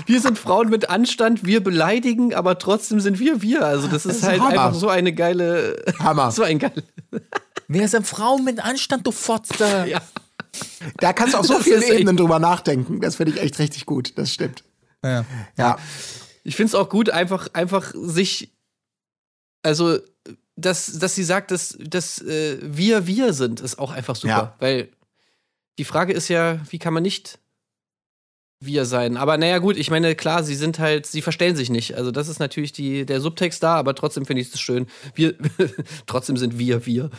[0.06, 3.64] Wir sind Frauen mit Anstand, wir beleidigen, aber trotzdem sind wir wir.
[3.64, 4.50] Also das ist, ist halt Hammer.
[4.50, 6.30] einfach so eine geile, Hammer.
[6.32, 6.82] so ein geil.
[7.68, 9.86] Wir sind Frauen mit Anstand, du Fotze.
[9.88, 10.00] Ja.
[10.98, 13.00] Da kannst du auf so Das vielen Ebenen drüber nachdenken.
[13.00, 14.12] Das finde ich echt richtig gut.
[14.16, 14.64] Das stimmt.
[15.04, 15.24] Ja.
[15.56, 15.78] Ja.
[16.42, 18.52] Ich finde es auch gut, einfach, einfach sich,
[19.62, 19.98] also,
[20.56, 24.28] dass, dass sie sagt, dass, dass äh, wir wir sind, ist auch einfach super.
[24.28, 24.56] Ja.
[24.58, 24.88] Weil
[25.78, 27.38] die Frage ist ja, wie kann man nicht
[28.60, 29.16] wir sein?
[29.16, 31.96] Aber naja, gut, ich meine, klar, sie sind halt, sie verstellen sich nicht.
[31.96, 34.86] Also, das ist natürlich die, der Subtext da, aber trotzdem finde ich es schön.
[35.14, 35.34] Wir,
[36.06, 37.10] trotzdem sind wir wir.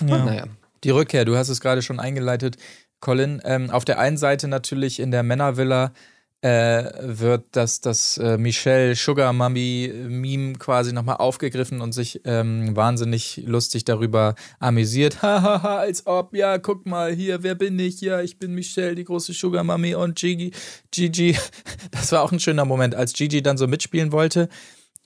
[0.00, 0.46] Naja.
[0.84, 2.56] Die Rückkehr, du hast es gerade schon eingeleitet,
[3.00, 3.40] Colin.
[3.44, 5.92] Ähm, auf der einen Seite natürlich in der Männervilla
[6.40, 12.76] äh, wird das, das äh, Michelle Sugar Mummy Meme quasi nochmal aufgegriffen und sich ähm,
[12.76, 15.20] wahnsinnig lustig darüber amüsiert.
[15.22, 18.00] Hahaha, als ob, ja, guck mal hier, wer bin ich?
[18.00, 20.52] Ja, ich bin Michelle, die große Sugar Mummy und Gigi.
[20.92, 21.36] Gigi,
[21.90, 24.48] das war auch ein schöner Moment, als Gigi dann so mitspielen wollte.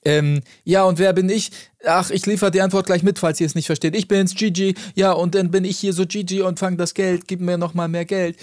[0.05, 1.51] Ähm, ja, und wer bin ich?
[1.85, 3.95] Ach, ich liefere die Antwort gleich mit, falls ihr es nicht versteht.
[3.97, 4.75] Ich bin's, Gigi.
[4.95, 7.29] Ja, und dann bin ich hier so Gigi und fang das Geld.
[7.29, 8.37] Gib mir noch mal mehr Geld.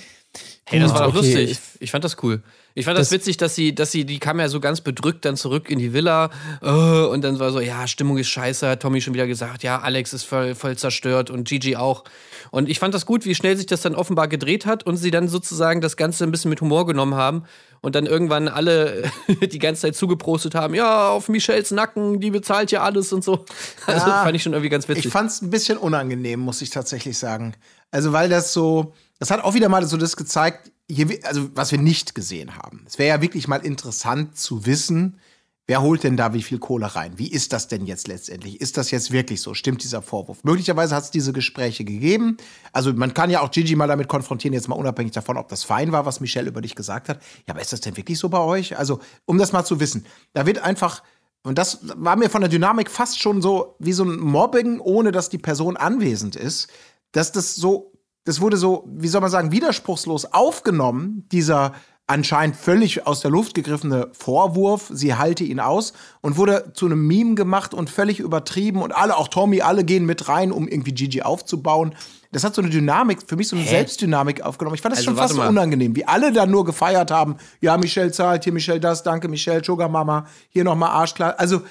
[0.65, 1.36] Hey, das war doch Okay.
[1.45, 1.60] lustig.
[1.80, 2.41] Ich fand das cool.
[2.75, 5.25] Ich fand das, Das- witzig, dass sie, dass sie, die kam ja so ganz bedrückt
[5.25, 6.29] dann zurück in die Villa
[6.62, 9.79] äh, und dann war so, ja, Stimmung ist scheiße, hat Tommy schon wieder gesagt, ja,
[9.79, 12.03] Alex ist voll, voll zerstört und Gigi auch.
[12.51, 15.12] Und ich fand das gut, wie schnell sich das dann offenbar gedreht hat und sie
[15.12, 17.43] dann sozusagen das Ganze ein bisschen mit Humor genommen haben
[17.82, 19.03] und dann irgendwann alle
[19.51, 23.45] die ganze Zeit zugeprostet haben, ja, auf Michelles Nacken, die bezahlt ja alles und so.
[23.88, 24.23] Also Ja.
[24.23, 25.08] fand ich schon irgendwie ganz witzig.
[25.08, 27.55] Ich fand es ein bisschen unangenehm, muss ich tatsächlich sagen.
[27.91, 31.71] Also, weil das so, das hat auch wieder mal so das gezeigt, hier, also was
[31.71, 32.84] wir nicht gesehen haben.
[32.88, 35.19] Es wäre ja wirklich mal interessant zu wissen,
[35.67, 37.19] wer holt denn da wie viel Kohle rein?
[37.19, 38.60] Wie ist das denn jetzt letztendlich?
[38.60, 39.53] Ist das jetzt wirklich so?
[39.53, 40.43] Stimmt dieser Vorwurf?
[40.43, 42.38] Möglicherweise hat es diese Gespräche gegeben.
[42.71, 45.63] Also man kann ja auch Gigi mal damit konfrontieren, jetzt mal unabhängig davon, ob das
[45.63, 47.21] fein war, was Michelle über dich gesagt hat.
[47.45, 48.79] Ja, aber ist das denn wirklich so bei euch?
[48.79, 51.03] Also, um das mal zu wissen, da wird einfach
[51.43, 55.12] und das war mir von der Dynamik fast schon so wie so ein Mobbing, ohne
[55.12, 56.67] dass die Person anwesend ist,
[57.12, 57.93] dass das so,
[58.30, 61.74] das wurde so, wie soll man sagen, widerspruchslos aufgenommen, dieser
[62.06, 67.08] anscheinend völlig aus der Luft gegriffene Vorwurf, sie halte ihn aus und wurde zu einem
[67.08, 70.92] Meme gemacht und völlig übertrieben und alle, auch Tommy, alle gehen mit rein, um irgendwie
[70.92, 71.96] Gigi aufzubauen.
[72.32, 74.76] Das hat so eine Dynamik, für mich so eine Selbstdynamik aufgenommen.
[74.76, 77.38] Ich fand das Also, schon fast so unangenehm, wie alle da nur gefeiert haben.
[77.62, 81.39] Ja, Michelle zahlt, hier Michelle das, danke Michelle, Sugar Mama, hier nochmal Arschklar.
[81.39, 81.63] Also,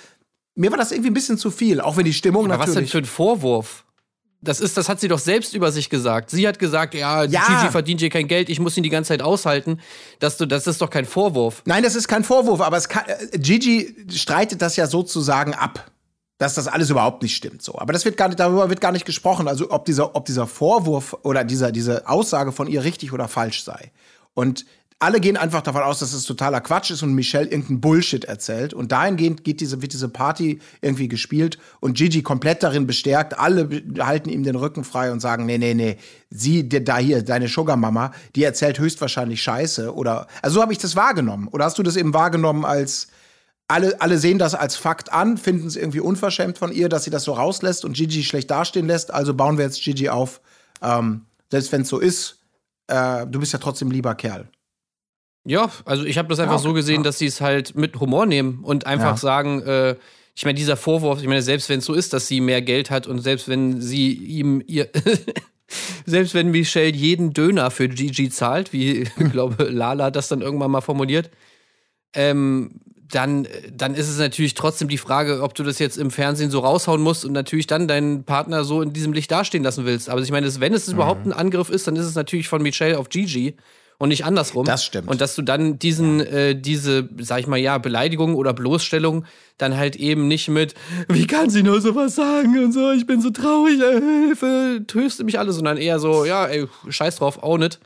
[0.56, 2.84] mir war das irgendwie ein bisschen zu viel, auch wenn die Stimmung Aber was denn
[2.84, 2.90] natürlich.
[2.90, 3.84] für ein Vorwurf?
[4.40, 6.30] Das ist, das hat sie doch selbst über sich gesagt.
[6.30, 7.42] Sie hat gesagt, ja, Ja.
[7.46, 9.80] Gigi verdient hier kein Geld, ich muss ihn die ganze Zeit aushalten.
[10.20, 11.62] Dass du, das ist doch kein Vorwurf.
[11.64, 15.90] Nein, das ist kein Vorwurf, aber kann, äh, Gigi streitet das ja sozusagen ab,
[16.38, 17.62] dass das alles überhaupt nicht stimmt.
[17.62, 19.48] So, aber das wird gar nicht, darüber wird gar nicht gesprochen.
[19.48, 23.64] Also ob dieser, ob dieser Vorwurf oder dieser, diese Aussage von ihr richtig oder falsch
[23.64, 23.90] sei.
[24.34, 24.66] Und
[25.00, 28.74] alle gehen einfach davon aus, dass es totaler Quatsch ist und Michelle irgendeinen Bullshit erzählt.
[28.74, 33.38] Und dahingehend geht diese, wird diese Party irgendwie gespielt und Gigi komplett darin bestärkt.
[33.38, 33.68] Alle
[34.00, 35.98] halten ihm den Rücken frei und sagen, nee, nee, nee,
[36.30, 39.94] sie, da hier, deine Sugar Mama, die erzählt höchstwahrscheinlich Scheiße.
[39.94, 41.46] Oder, also so habe ich das wahrgenommen.
[41.46, 43.06] Oder hast du das eben wahrgenommen als,
[43.68, 47.10] alle, alle sehen das als Fakt an, finden es irgendwie unverschämt von ihr, dass sie
[47.10, 49.14] das so rauslässt und Gigi schlecht dastehen lässt.
[49.14, 50.40] Also bauen wir jetzt Gigi auf.
[50.82, 52.40] Ähm, selbst wenn es so ist,
[52.88, 54.48] äh, du bist ja trotzdem lieber Kerl.
[55.48, 57.02] Ja, also ich habe das einfach Ja, so gesehen, ja.
[57.04, 59.16] dass sie es halt mit Humor nehmen und einfach Ja.
[59.16, 59.96] sagen, äh,
[60.34, 62.90] ich meine, dieser Vorwurf, ich meine, selbst wenn es so ist, dass sie mehr Geld
[62.90, 64.88] hat und selbst wenn sie ihm ihr
[66.06, 70.70] selbst wenn Michelle jeden Döner für Gigi zahlt, wie ich glaube Lala das dann irgendwann
[70.70, 71.30] mal formuliert,
[72.14, 72.80] ähm,
[73.10, 76.58] dann, dann ist es natürlich trotzdem die Frage, ob du das jetzt im Fernsehen so
[76.60, 80.10] raushauen musst und natürlich dann deinen Partner so in diesem Licht dastehen lassen willst.
[80.10, 81.32] Aber ich meine, wenn es überhaupt Mhm.
[81.32, 83.56] ein Angriff ist, dann ist es natürlich von Michelle auf Gigi
[83.98, 84.64] und nicht andersrum.
[84.64, 85.08] Das stimmt.
[85.08, 89.24] Und dass du dann diesen, äh, diese, sag ich mal, ja, Beleidigung oder Bloßstellung
[89.58, 90.74] dann halt eben nicht mit,
[91.08, 95.24] wie kann sie nur sowas sagen und so, ich bin so traurig, äh, Hilfe, tröste
[95.24, 97.80] mich alle, sondern eher so, ja, ey, scheiß drauf, own it.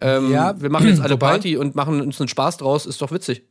[0.00, 3.00] Ähm, Ja, wir machen jetzt alle wobei- Party und machen uns einen Spaß draus, ist
[3.00, 3.44] doch witzig.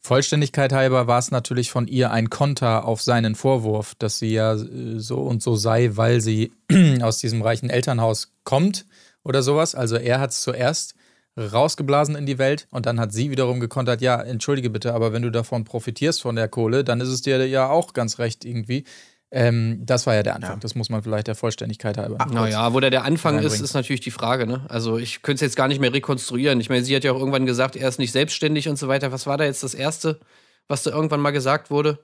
[0.00, 4.54] Vollständigkeit halber war es natürlich von ihr ein Konter auf seinen Vorwurf, dass sie ja
[4.54, 6.52] äh, so und so sei, weil sie
[7.02, 8.86] aus diesem reichen Elternhaus kommt
[9.22, 9.74] oder sowas.
[9.74, 10.94] Also er hat es zuerst
[11.38, 15.22] rausgeblasen in die Welt und dann hat sie wiederum gekontert, ja, entschuldige bitte, aber wenn
[15.22, 18.84] du davon profitierst von der Kohle, dann ist es dir ja auch ganz recht irgendwie.
[19.32, 20.60] Ähm, das war ja der Anfang, Ja.
[20.60, 22.24] das muss man vielleicht der Vollständigkeit halber.
[22.30, 24.64] Naja, wo da der Anfang ist, ist natürlich die Frage, ne?
[24.68, 26.60] Also ich könnte es jetzt gar nicht mehr rekonstruieren.
[26.60, 29.10] Ich meine, sie hat ja auch irgendwann gesagt, er ist nicht selbstständig und so weiter.
[29.10, 30.20] Was war da jetzt das Erste,
[30.68, 31.98] was da irgendwann mal gesagt wurde?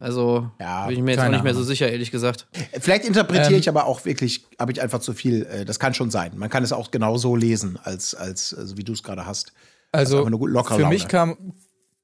[0.00, 2.46] Also Ja, bin ich mir jetzt auch nicht mehr so sicher, ehrlich gesagt.
[2.80, 5.44] Vielleicht interpretiere Ähm, ich aber auch wirklich, habe ich einfach zu viel.
[5.44, 6.32] Äh, das kann schon sein.
[6.36, 9.52] Man kann es auch genau so lesen, als, als also wie du es gerade hast.
[9.92, 11.36] Also einfach eine gut- lockere für mich kam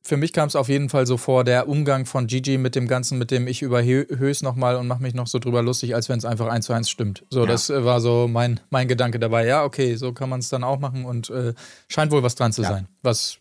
[0.03, 2.87] für mich kam es auf jeden Fall so vor, der Umgang von Gigi mit dem
[2.87, 6.09] Ganzen, mit dem ich überhöhe es nochmal und mache mich noch so drüber lustig, als
[6.09, 7.25] wenn es einfach eins zu eins stimmt.
[7.29, 7.47] So, Ja.
[7.47, 9.47] das äh, war so mein, mein Gedanke dabei.
[9.47, 11.55] Ja, okay, so kann man es dann auch machen und äh,
[11.89, 12.69] scheint wohl was dran zu Ja.
[12.69, 12.87] sein.
[13.03, 13.39] Was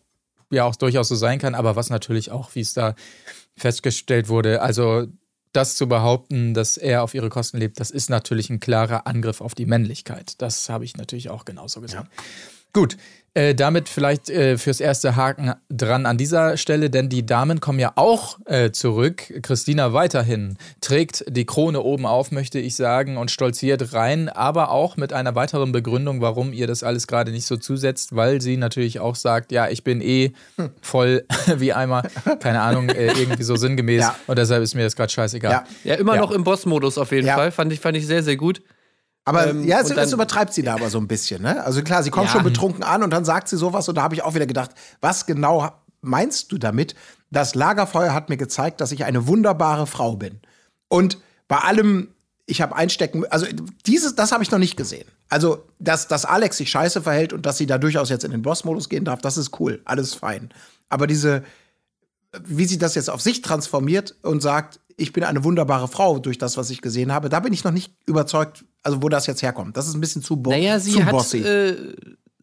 [0.50, 2.94] ja auch durchaus so sein kann, aber was natürlich auch, wie es da
[3.56, 5.06] festgestellt wurde, also
[5.52, 9.40] das zu behaupten, dass er auf ihre Kosten lebt, das ist natürlich ein klarer Angriff
[9.40, 10.40] auf die Männlichkeit.
[10.42, 12.08] Das habe ich natürlich auch genauso gesehen.
[12.72, 12.98] Gut,
[13.36, 17.78] äh, damit vielleicht äh, fürs erste Haken dran an dieser Stelle, denn die Damen kommen
[17.78, 19.24] ja auch äh, zurück.
[19.42, 24.96] Christina weiterhin trägt die Krone oben auf, möchte ich sagen, und stolziert rein, aber auch
[24.96, 29.00] mit einer weiteren Begründung, warum ihr das alles gerade nicht so zusetzt, weil sie natürlich
[29.00, 30.32] auch sagt, ja, ich bin eh
[30.80, 31.24] voll
[31.58, 32.04] wie Eimer,
[32.40, 34.16] keine Ahnung, äh, irgendwie so sinngemäß Ja.
[34.26, 35.52] und deshalb ist mir das gerade scheißegal.
[35.52, 35.64] Ja.
[35.84, 36.22] Ja, immer Ja.
[36.22, 37.34] noch im Boss-Modus auf jeden Ja.
[37.34, 37.52] Fall.
[37.52, 38.62] Fand ich, fand ich sehr, sehr gut.
[39.26, 41.42] Aber Ähm, ja, es, dann- es übertreibt sie da aber so ein bisschen.
[41.42, 41.62] Ne?
[41.64, 42.32] Also klar, sie kommt Ja.
[42.32, 44.70] schon betrunken an und dann sagt sie sowas und da habe ich auch wieder gedacht,
[45.00, 45.68] was genau
[46.00, 46.94] meinst du damit?
[47.30, 50.40] Das Lagerfeuer hat mir gezeigt, dass ich eine wunderbare Frau bin.
[50.88, 52.08] Und bei allem,
[52.46, 53.46] ich habe einstecken, also
[53.84, 55.08] dieses, das habe ich noch nicht gesehen.
[55.28, 58.42] Also, dass, dass Alex sich scheiße verhält und dass sie da durchaus jetzt in den
[58.42, 60.50] Boss-Modus gehen darf, das ist cool, alles fein.
[60.88, 61.42] Aber diese,
[62.44, 66.38] wie sie das jetzt auf sich transformiert und sagt, ich bin eine wunderbare Frau durch
[66.38, 69.42] das, was ich gesehen habe, da bin ich noch nicht überzeugt, also wo das jetzt
[69.42, 69.76] herkommt.
[69.76, 71.38] Das ist ein bisschen zu, bo Naja, sie zu hat, bossy.
[71.42, 71.94] äh,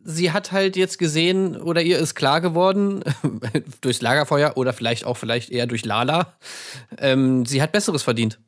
[0.03, 3.03] sie hat halt jetzt gesehen oder ihr ist klar geworden
[3.81, 6.33] durchs Lagerfeuer oder vielleicht auch vielleicht eher durch Lala.
[6.97, 8.39] Ähm, sie hat Besseres verdient.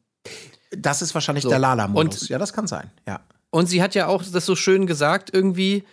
[0.76, 1.50] das ist wahrscheinlich so.
[1.50, 2.30] der Lala-Modus.
[2.30, 2.92] Ja, das kann sein.
[3.08, 3.22] Ja.
[3.50, 5.84] Und sie hat ja auch das so schön gesagt irgendwie.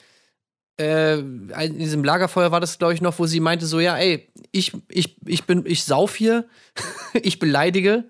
[0.80, 4.28] Äh, in diesem Lagerfeuer war das, glaube ich, noch, wo sie meinte: so, ja, ey,
[4.50, 6.46] ich, ich, ich bin, ich sauf hier,
[7.14, 8.04] ich beleidige,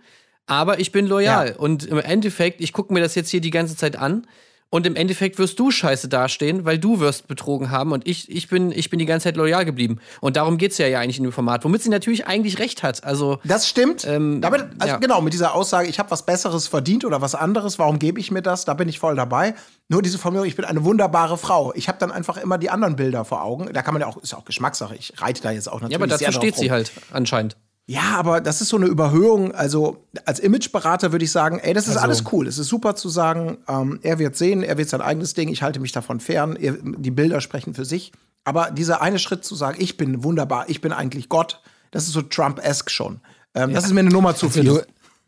[0.46, 1.48] aber ich bin loyal.
[1.50, 1.56] Ja.
[1.56, 4.26] Und im Endeffekt, ich gucke mir das jetzt hier die ganze Zeit an
[4.74, 8.48] Und im Endeffekt wirst du scheiße dastehen, weil du wirst betrogen haben und ich, ich,
[8.48, 9.98] bin, ich bin die ganze Zeit loyal geblieben.
[10.22, 13.04] Und darum geht's ja, ja eigentlich in dem Format, womit sie natürlich eigentlich recht hat.
[13.04, 14.06] Also, Das stimmt.
[14.06, 14.96] Ähm, Damit, also ja.
[14.96, 18.30] Genau, mit dieser Aussage, ich habe was Besseres verdient oder was anderes, warum gebe ich
[18.30, 18.64] mir das?
[18.64, 19.54] Da bin ich voll dabei.
[19.88, 21.74] Nur diese Formulierung, ich bin eine wunderbare Frau.
[21.74, 23.70] Ich habe dann einfach immer die anderen Bilder vor Augen.
[23.74, 24.96] Da kann man ja auch, ist ja auch Geschmackssache.
[24.96, 27.58] Ich reite da jetzt auch natürlich ja, aber dazu steht sie halt anscheinend.
[27.86, 29.52] Ja, aber das ist so eine Überhöhung.
[29.52, 32.46] Also als Imageberater würde ich sagen, ey, das ist Also- alles cool.
[32.46, 35.62] Es ist super zu sagen, ähm, er wird sehen, er wird sein eigenes Ding, ich
[35.62, 38.12] halte mich davon fern, er, die Bilder sprechen für sich.
[38.44, 42.12] Aber dieser eine Schritt zu sagen, ich bin wunderbar, ich bin eigentlich Gott, das ist
[42.12, 43.20] so Trump-esque schon.
[43.54, 44.64] Ähm, Das ist mir eine Nummer zu viel.
[44.64, 44.80] Du,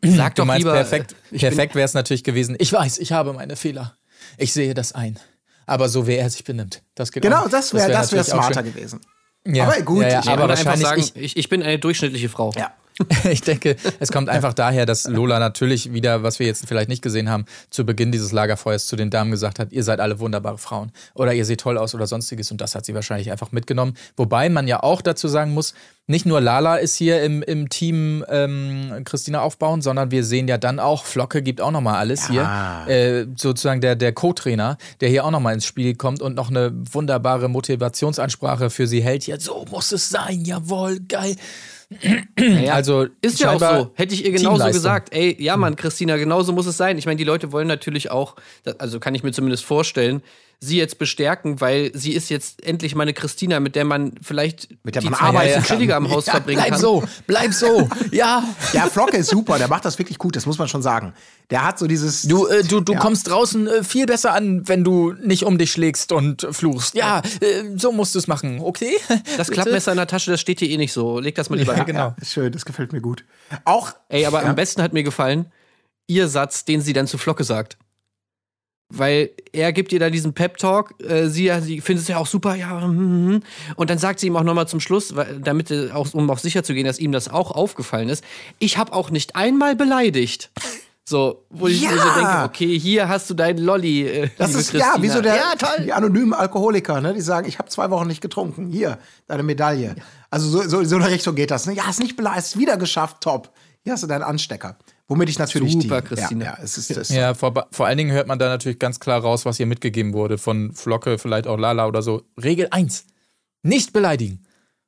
[0.15, 0.73] Sag du doch meinst, lieber.
[0.73, 2.55] perfekt, ich bin- perfekt wäre es natürlich gewesen.
[2.59, 3.95] Ich weiß, ich habe meine Fehler.
[4.37, 5.19] Ich sehe das ein.
[5.67, 7.49] Aber so, wie er sich benimmt, das geht genau, auch.
[7.49, 9.01] das wäre wär das wär natürlich auch smarter gewesen.
[9.47, 9.65] Ja.
[9.65, 12.51] Aber gut, ja, ja, ich- aber wahrscheinlich sagen, ich, ich bin eine durchschnittliche Frau.
[12.57, 12.71] Ja.
[13.29, 17.01] Ich denke, es kommt einfach daher, dass Lola natürlich wieder, was wir jetzt vielleicht nicht
[17.01, 20.57] gesehen haben, zu Beginn dieses Lagerfeuers zu den Damen gesagt hat, ihr seid alle wunderbare
[20.57, 23.95] Frauen oder ihr seht toll aus oder sonstiges und das hat sie wahrscheinlich einfach mitgenommen.
[24.15, 25.73] Wobei man ja auch dazu sagen muss,
[26.07, 30.59] nicht nur Lala ist hier im, im Team ähm, Christina aufbauen, sondern wir sehen ja
[30.59, 32.47] dann auch, Flocke gibt auch nochmal alles hier.
[32.87, 36.71] Äh, sozusagen der, der Co-Trainer, der hier auch nochmal ins Spiel kommt und noch eine
[36.93, 39.25] wunderbare Motivationsansprache für sie hält.
[39.25, 41.35] Ja, so muss es sein, jawohl, geil.
[42.37, 43.91] Ja, Also ist ja auch so.
[43.95, 46.97] Hätte ich ihr genauso gesagt, ey, ja Mann, Christina, genauso muss es sein.
[46.97, 48.35] Ich meine, die Leute wollen natürlich auch,
[48.77, 50.21] also kann ich mir zumindest vorstellen,
[50.59, 54.95] sie jetzt bestärken, weil sie ist jetzt endlich meine Christina, mit der man vielleicht Mit
[54.95, 56.79] der die man arbeiten chilliger am Haus Ja, verbringen Bleib kann.
[56.81, 57.89] so, bleib so.
[58.11, 58.43] Ja.
[58.73, 61.13] Ja, Flocke ist super, der macht das wirklich gut, das muss man schon sagen.
[61.49, 62.23] Der hat so dieses.
[62.23, 62.99] Du, äh, du, du Ja.
[62.99, 66.95] kommst draußen äh, viel besser an, wenn du nicht um dich schlägst und fluchst.
[66.95, 68.95] Ja, äh, so musst du es machen, okay?
[69.37, 69.49] Das?
[69.51, 71.19] Klappmesser in der Tasche, das steht dir eh nicht so.
[71.19, 71.87] Leg das mal lieber ja, weg.
[71.87, 72.15] genau.
[72.19, 73.23] Ja, schön, das gefällt mir gut.
[73.65, 75.51] Auch Ey, aber am besten hat mir gefallen,
[76.07, 77.77] ihr Satz, den sie dann zu Flocke sagt.
[78.97, 82.55] Weil er gibt ihr da diesen Pep-Talk, äh, sie, sie findet es ja auch super,
[82.55, 83.43] ja, hm, hm.
[83.75, 86.39] und dann sagt sie ihm auch nochmal zum Schluss, weil, damit äh, auch, um auch
[86.39, 88.23] sicher zu gehen, dass ihm das auch aufgefallen ist,
[88.59, 90.49] ich habe auch nicht einmal beleidigt.
[91.07, 92.15] So, wo ich mir so Ja.
[92.15, 94.95] denke, okay, hier hast du dein Lolli, äh, Das ist Christina.
[94.95, 95.83] ja wie so der, Ja, toll.
[95.85, 97.13] die anonymen Alkoholiker, ne?
[97.13, 98.69] die sagen, ich habe zwei Wochen nicht getrunken.
[98.71, 99.95] Hier, deine Medaille.
[100.31, 101.67] Also so, so, so in eine Richtung geht das.
[101.67, 101.73] Ne?
[101.73, 103.51] Ja, hast nicht beleidigt, wieder geschafft, top.
[103.83, 104.77] Hier hast du deinen Anstecker.
[105.07, 106.45] Womit ich natürlich Super, die, Christina.
[106.45, 107.09] Ja, ja, es ist das.
[107.09, 110.13] Ja, vor, vor allen Dingen hört man da natürlich ganz klar raus, was ihr mitgegeben
[110.13, 112.23] wurde von Flocke, vielleicht auch Lala oder so.
[112.41, 113.05] Regel 1,
[113.61, 114.45] nicht beleidigen.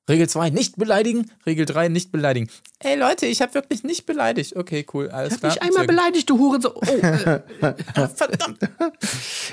[0.10, 1.30] Regel 2, nicht beleidigen.
[1.46, 2.50] Regel 3, nicht beleidigen.
[2.80, 4.56] Ey Leute, ich habe wirklich nicht beleidigt.
[4.56, 5.52] Okay, cool, alles Ich hab klar.
[5.54, 5.96] mich einmal Sehr gut.
[5.96, 6.74] beleidigt, du Hurensohn.
[6.76, 7.66] Oh,
[8.02, 8.60] äh, Verdammt.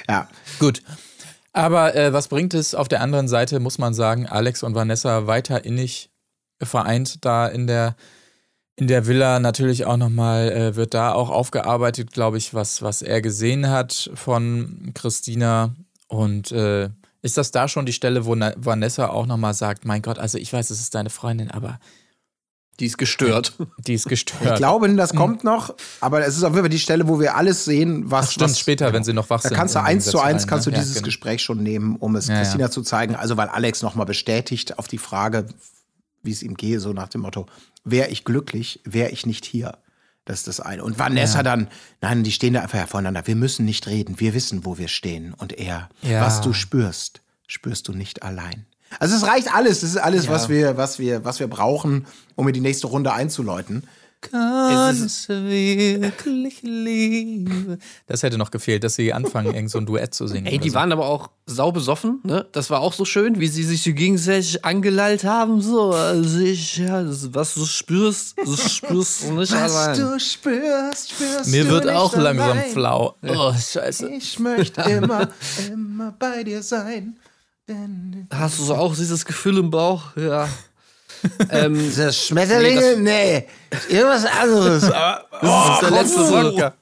[0.09, 0.29] Ja.
[0.61, 0.83] Gut.
[1.53, 2.75] Aber äh, was bringt es?
[2.75, 6.11] Auf der anderen Seite muss man sagen, Alex und Vanessa weiter innig
[6.63, 7.97] vereint da in der
[8.77, 13.03] in der Villa natürlich auch nochmal, äh, wird da auch aufgearbeitet, glaube ich, was, was
[13.03, 15.75] er gesehen hat von Christina.
[16.09, 16.91] Und äh,
[17.23, 20.39] ist das da schon die Stelle, wo Na Vanessa auch nochmal sagt, mein Gott, also
[20.39, 21.79] ich weiß, es ist deine Freundin, aber
[22.81, 23.53] die ist gestört.
[23.87, 24.43] die ist gestört.
[24.45, 27.37] Ich glaube, das kommt noch, aber es ist auf jeden Fall die Stelle, wo wir
[27.37, 28.27] alles sehen, was.
[28.27, 29.57] Ach, stimmt, was, später, wenn sie noch wach Da sind.
[29.57, 30.77] kannst du eins zu eins kannst du ne?
[30.77, 31.05] Ja, dieses genau.
[31.07, 32.41] Gespräch schon nehmen, um es Ja, ja.
[32.41, 33.15] Christina zu zeigen.
[33.15, 35.47] Also weil Alex nochmal bestätigt auf die Frage,
[36.25, 37.47] wie es ihm gehe, so nach dem Motto,
[37.85, 39.79] wäre ich glücklich, wäre ich nicht hier.
[40.25, 40.83] Das ist das eine.
[40.83, 41.69] Und Vanessa dann,
[42.01, 43.27] nein, die stehen da einfach ja voneinander.
[43.27, 45.35] Wir müssen nicht reden, wir wissen, wo wir stehen.
[45.35, 46.23] Und er, Ja.
[46.23, 48.65] was du spürst, spürst du nicht allein.
[49.01, 52.07] Also es reicht alles, das ist alles, was wir, was wir, was wir brauchen,
[52.37, 53.85] um in die nächste Runde einzuläuten.
[54.31, 57.79] Kann es wirklich Liebe?
[58.07, 60.47] Das hätte noch gefehlt, dass sie anfangen, irgend so ein Duett zu singen.
[60.47, 60.77] Ey, die so.
[60.77, 62.47] waren aber auch sau besoffen, ne?
[62.53, 65.93] Das war auch so schön, wie sie sich so gegenseitig angelallt haben, so.
[65.93, 69.99] Also ich, ja, das, was du spürst, das spürst du nicht allein.
[69.99, 72.71] du spürst, spürst Mir wird auch langsam allein.
[72.71, 73.17] flau.
[73.23, 74.09] Oh, scheiße.
[74.11, 75.29] Ich möchte immer,
[75.73, 77.17] immer bei dir sein.
[77.69, 80.17] Denn Hast du so auch dieses Gefühl im Bauch?
[80.17, 80.49] Ja.
[81.51, 82.97] Ähm, das Schmetterlinge?
[82.99, 83.47] Nee,
[83.89, 84.91] irgendwas anderes.
[84.91, 86.31] Aber, das ist der letzte oh.
[86.45, 86.75] Wodka.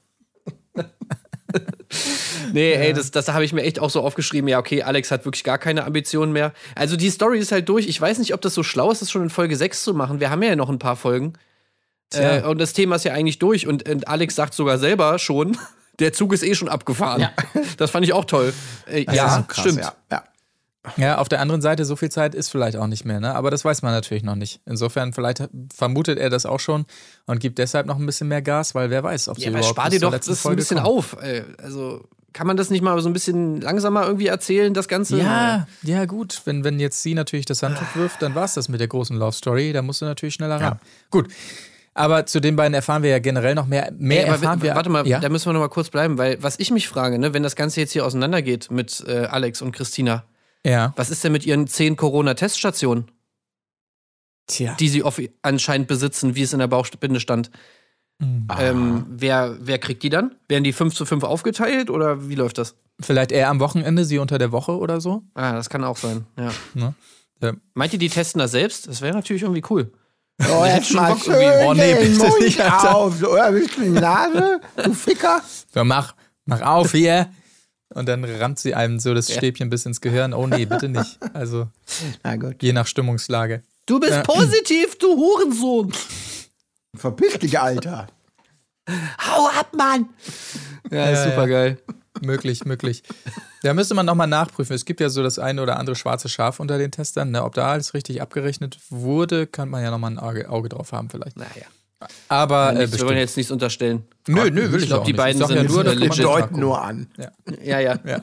[2.52, 4.48] Nee, ey, das, das habe ich mir echt auch so aufgeschrieben.
[4.48, 6.52] Ja, okay, Alex hat wirklich gar keine Ambitionen mehr.
[6.74, 7.86] Also die Story ist halt durch.
[7.86, 10.20] Ich weiß nicht, ob das so schlau ist, das schon in Folge 6 zu machen.
[10.20, 11.34] Wir haben ja noch ein paar Folgen.
[12.14, 13.66] Äh, und das Thema ist ja eigentlich durch.
[13.66, 15.56] Und, und Alex sagt sogar selber schon,
[15.98, 17.28] der Zug ist eh schon abgefahren.
[17.76, 18.52] Das fand ich auch toll.
[18.86, 19.80] Äh, Das ja, ist so krass, stimmt.
[19.80, 20.24] Ja, ja.
[20.96, 23.34] Ja, auf der anderen Seite, so viel Zeit ist vielleicht auch nicht mehr, ne?
[23.36, 24.60] Aber das weiß man natürlich noch nicht.
[24.66, 26.86] Insofern, vielleicht vermutet er das auch schon
[27.26, 29.58] und gibt deshalb noch ein bisschen mehr Gas, weil wer weiß, ob sie Ja, aber
[29.58, 30.86] überhaupt spar dir doch das ein Folge bisschen kommen.
[30.98, 31.16] auf.
[31.20, 31.44] Ey.
[31.62, 35.18] Also kann man das nicht mal so ein bisschen langsamer irgendwie erzählen, das Ganze?
[35.18, 36.42] Ja, ja, gut.
[36.46, 39.16] Wenn, wenn jetzt sie natürlich das Handtuch wirft, dann war es das mit der großen
[39.16, 39.72] Love Story.
[39.72, 40.80] Da musst du natürlich schneller ran.
[41.10, 41.28] Gut.
[41.94, 43.92] Aber zu den beiden erfahren wir ja generell noch mehr.
[43.98, 44.74] Mehr aber erfahren wir.
[44.74, 45.20] warte mal, ja?
[45.20, 47.54] da müssen wir noch mal kurz bleiben, weil was ich mich frage, ne, wenn das
[47.54, 50.24] Ganze jetzt hier auseinandergeht mit äh, Alex und Christina,
[50.66, 50.92] ja.
[50.96, 53.10] was ist denn mit ihren zehn Corona-Teststationen,
[54.46, 54.74] Tja.
[54.74, 55.04] die sie
[55.42, 57.50] anscheinend besitzen, wie es in der Bauchbinde stand?
[58.18, 58.46] Mhm.
[58.58, 60.36] Ähm, wer, wer kriegt die dann?
[60.48, 62.76] Werden die 5 zu 5 aufgeteilt oder wie läuft das?
[63.00, 65.22] Vielleicht eher am Wochenende, sie unter der Woche oder so.
[65.34, 66.52] Ah, das kann auch sein, ja.
[66.74, 66.94] Ne?
[67.40, 67.52] Ja.
[67.74, 68.86] Meint ihr, die testen das selbst?
[68.86, 69.90] Das wäre natürlich irgendwie cool.
[70.40, 71.66] Oh, hätte jetzt schon mal Bock schön irgendwie.
[71.66, 72.94] Oh, nee, den bitte Mund nicht, Alter.
[72.96, 73.22] auf.
[73.22, 74.60] Oder willst du die Nase?
[74.82, 75.42] Du Ficker.
[75.74, 76.14] So, mach,
[76.46, 77.28] mach auf hier.
[77.94, 80.32] Und dann rammt sie einem so das Stäbchen bis ins Gehirn.
[80.34, 81.18] Oh nee, bitte nicht.
[81.34, 81.68] Also
[82.22, 82.62] Na gut.
[82.62, 83.62] je nach Stimmungslage.
[83.86, 84.22] Du bist Ja.
[84.22, 85.92] positiv, du Hurensohn.
[86.96, 88.06] Verpiss dich, Alter.
[88.88, 90.08] Hau ab, Mann.
[90.90, 91.78] Ja, ist Ja, super geil.
[92.20, 93.02] Möglich, möglich.
[93.62, 94.74] Da müsste man nochmal nachprüfen.
[94.74, 97.30] Es gibt ja so das eine oder andere schwarze Schaf unter den Testern.
[97.30, 97.42] Ne?
[97.44, 101.08] Ob da alles richtig abgerechnet wurde, kann man ja nochmal ein Auge, Auge drauf haben
[101.10, 101.36] vielleicht.
[101.36, 101.66] Naja.
[102.28, 104.04] Aber äh, wir wollen jetzt nichts unterstellen.
[104.28, 105.18] Nö, nö, will ich ich auch die nicht.
[105.18, 107.08] beiden sag ja sind nur, äh, das Deuten nur an.
[107.62, 107.98] Ja, ja.
[108.04, 108.22] Ja.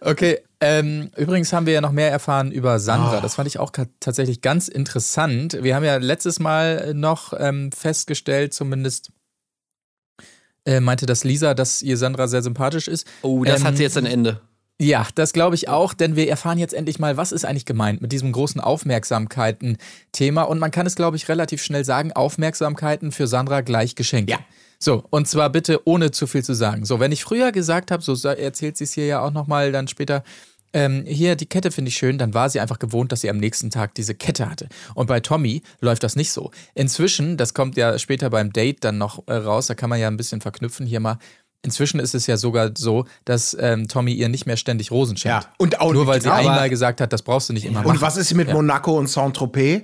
[0.00, 3.20] Okay, ähm, übrigens haben wir ja noch mehr erfahren über Sandra.
[3.20, 5.58] Das fand ich auch tatsächlich ganz interessant.
[5.62, 9.10] Wir haben ja letztes Mal noch ähm, festgestellt, zumindest
[10.64, 13.06] äh, meinte das Lisa, dass ihr Sandra sehr sympathisch ist.
[13.22, 14.40] Oh, das Ähm, hat sie jetzt ein Ende.
[14.80, 18.02] Ja, das glaube ich auch, denn wir erfahren jetzt endlich mal, was ist eigentlich gemeint
[18.02, 20.42] mit diesem großen Aufmerksamkeiten-Thema.
[20.42, 24.32] Und man kann es, glaube ich, relativ schnell sagen, Aufmerksamkeiten für Sandra gleich Geschenke.
[24.32, 24.38] Ja.
[24.80, 26.84] So, und zwar bitte ohne zu viel zu sagen.
[26.84, 29.86] So, wenn ich früher gesagt habe, so erzählt sie es hier ja auch nochmal dann
[29.86, 30.24] später,
[30.72, 33.36] ähm, hier, die Kette finde ich schön, dann war sie einfach gewohnt, dass sie am
[33.36, 34.68] nächsten Tag diese Kette hatte.
[34.94, 36.50] Und bei Tommy läuft das nicht so.
[36.74, 40.08] Inzwischen, das kommt ja später beim Date dann noch äh, raus, da kann man ja
[40.08, 41.18] ein bisschen verknüpfen hier mal.
[41.64, 45.44] Inzwischen ist es ja sogar so, dass ähm, Tommy ihr nicht mehr ständig Rosen schenkt.
[45.44, 47.86] Ja, und auch Nur weil sie einmal gesagt hat, das brauchst du nicht immer Und
[47.86, 48.00] machen.
[48.00, 49.82] was ist mit Monaco und Saint-Tropez?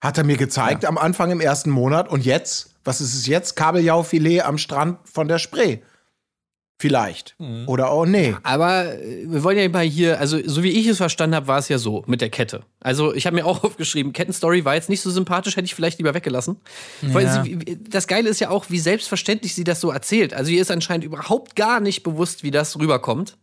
[0.00, 2.08] Hat er mir gezeigt am Anfang im ersten Monat.
[2.08, 2.70] Und jetzt?
[2.84, 3.54] Was ist es jetzt?
[3.54, 5.78] Kabeljaufilet am Strand von der Spree.
[6.80, 7.34] Vielleicht.
[7.38, 7.64] Mhm.
[7.68, 8.34] Oder auch nee.
[8.42, 11.58] Aber äh, wir wollen ja mal hier, also so wie ich es verstanden habe, war
[11.58, 12.62] es ja so mit der Kette.
[12.80, 15.98] Also ich habe mir auch aufgeschrieben, Kettenstory war jetzt nicht so sympathisch, hätte ich vielleicht
[15.98, 16.56] lieber weggelassen.
[17.02, 17.44] Weil Ja.
[17.44, 20.32] sie, wie- das Geile ist ja auch, wie selbstverständlich sie das so erzählt.
[20.32, 23.36] Also ihr ist anscheinend überhaupt gar nicht bewusst, wie das rüberkommt.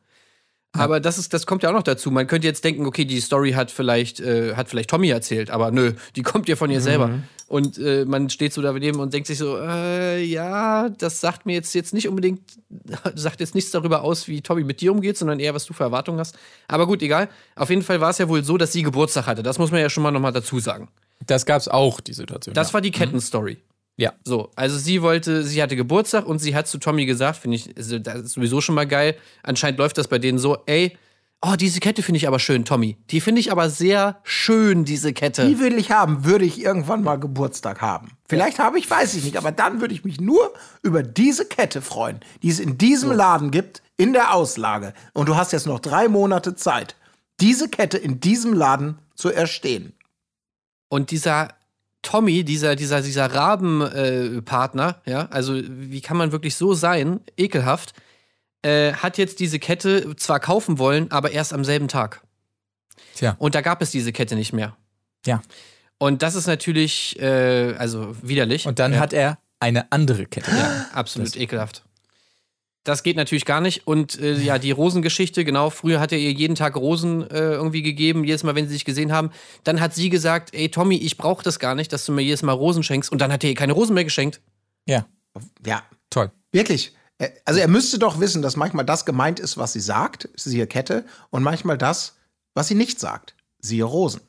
[0.73, 2.11] Aber das ist, das kommt ja auch noch dazu.
[2.11, 5.71] Man könnte jetzt denken, okay, die Story hat vielleicht, äh, hat vielleicht Tommy erzählt, aber
[5.71, 7.19] nö, die kommt ja von ihr selber.
[7.47, 11.53] Und äh, man steht so daneben und denkt sich so, äh, ja, das sagt mir
[11.53, 12.41] jetzt, jetzt nicht unbedingt,
[13.15, 15.83] sagt jetzt nichts darüber aus, wie Tommy mit dir umgeht, sondern eher, was du für
[15.83, 16.37] Erwartungen hast.
[16.67, 17.29] Aber gut, egal.
[17.55, 19.43] Auf jeden Fall war es ja wohl so, dass sie Geburtstag hatte.
[19.43, 20.89] Das muss man ja schon mal nochmal dazu sagen.
[21.25, 22.53] Das gab es auch, die Situation.
[22.53, 22.73] Das ja.
[22.73, 23.57] war die Kettenstory.
[23.95, 24.13] Ja.
[24.23, 27.75] So, also sie wollte, sie hatte Geburtstag und sie hat zu Tommy gesagt, finde ich,
[27.75, 29.15] also das ist sowieso schon mal geil.
[29.41, 30.97] Anscheinend läuft das bei denen so, ey,
[31.41, 32.97] oh, diese Kette finde ich aber schön, Tommy.
[33.09, 35.47] Die finde ich aber sehr schön, diese Kette.
[35.47, 38.11] Die will ich haben, würde ich irgendwann mal Geburtstag haben.
[38.27, 41.81] Vielleicht habe ich, weiß ich nicht, aber dann würde ich mich nur über diese Kette
[41.81, 44.93] freuen, die es in diesem Laden gibt, in der Auslage.
[45.13, 46.95] Und du hast jetzt noch drei Monate Zeit,
[47.39, 49.93] diese Kette in diesem Laden zu erstehen.
[50.89, 51.49] Und dieser
[52.01, 57.93] Tommy, dieser, dieser, dieser Rabenpartner, äh, ja, also wie kann man wirklich so sein, ekelhaft,
[58.61, 62.21] äh, hat jetzt diese Kette zwar kaufen wollen, aber erst am selben Tag.
[63.15, 63.35] Tja.
[63.39, 64.75] Und da gab es diese Kette nicht mehr.
[65.25, 65.41] Ja.
[65.97, 68.67] Und das ist natürlich, äh, also widerlich.
[68.67, 68.99] Und dann ja.
[68.99, 70.51] hat er eine andere Kette.
[70.51, 71.83] Ja, absolut ekelhaft.
[72.83, 73.85] Das geht natürlich gar nicht.
[73.85, 75.69] Und äh, ja, die Rosengeschichte, genau.
[75.69, 78.85] Früher hat er ihr jeden Tag Rosen äh, irgendwie gegeben, jedes Mal, wenn sie sich
[78.85, 79.31] gesehen haben.
[79.65, 82.43] Dann hat sie gesagt: Ey, Tommy, ich brauche das gar nicht, dass du mir jedes
[82.43, 83.11] Mal Rosen schenkst.
[83.11, 84.39] Und dann hat er ihr keine Rosen mehr geschenkt.
[84.85, 85.05] Ja,
[85.65, 86.31] Ja, toll.
[86.53, 86.93] Wirklich.
[87.17, 90.67] Äh, Also er müsste doch wissen, dass manchmal das gemeint ist, was sie sagt, siehe
[90.67, 92.15] Kette, und manchmal das,
[92.53, 94.21] was sie nicht sagt, siehe Rosen.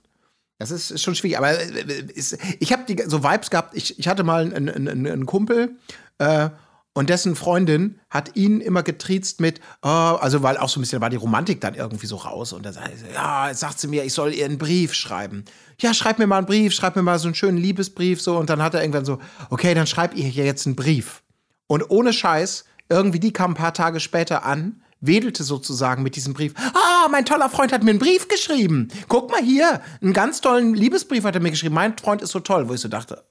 [0.58, 3.76] Das ist, ist schon schwierig, aber äh, ist, ich habe so Vibes gehabt.
[3.76, 5.76] Ich, ich hatte mal einen, einen, einen Kumpel
[6.18, 6.50] äh,
[6.94, 11.00] und dessen Freundin hat ihn immer getriezt mit, oh, also weil auch so ein bisschen
[11.00, 14.04] war die Romantik dann irgendwie so raus und dann sagt sie, ja, sagt sie mir,
[14.04, 15.44] ich soll ihr einen Brief schreiben.
[15.80, 18.50] Ja, schreib mir mal einen Brief, schreib mir mal so einen schönen Liebesbrief so und
[18.50, 19.20] dann hat er irgendwann so,
[19.50, 21.22] okay, dann schreib ihr jetzt einen Brief.
[21.68, 26.34] Und ohne Scheiß, irgendwie die kam ein paar Tage später an, wedelte sozusagen mit diesem
[26.34, 26.54] Brief.
[26.74, 28.88] Ah, mein toller Freund hat mir einen Brief geschrieben.
[29.08, 31.74] Guck mal hier, einen ganz tollen Liebesbrief hat er mir geschrieben.
[31.74, 33.24] Mein Freund ist so toll, wo ich so dachte,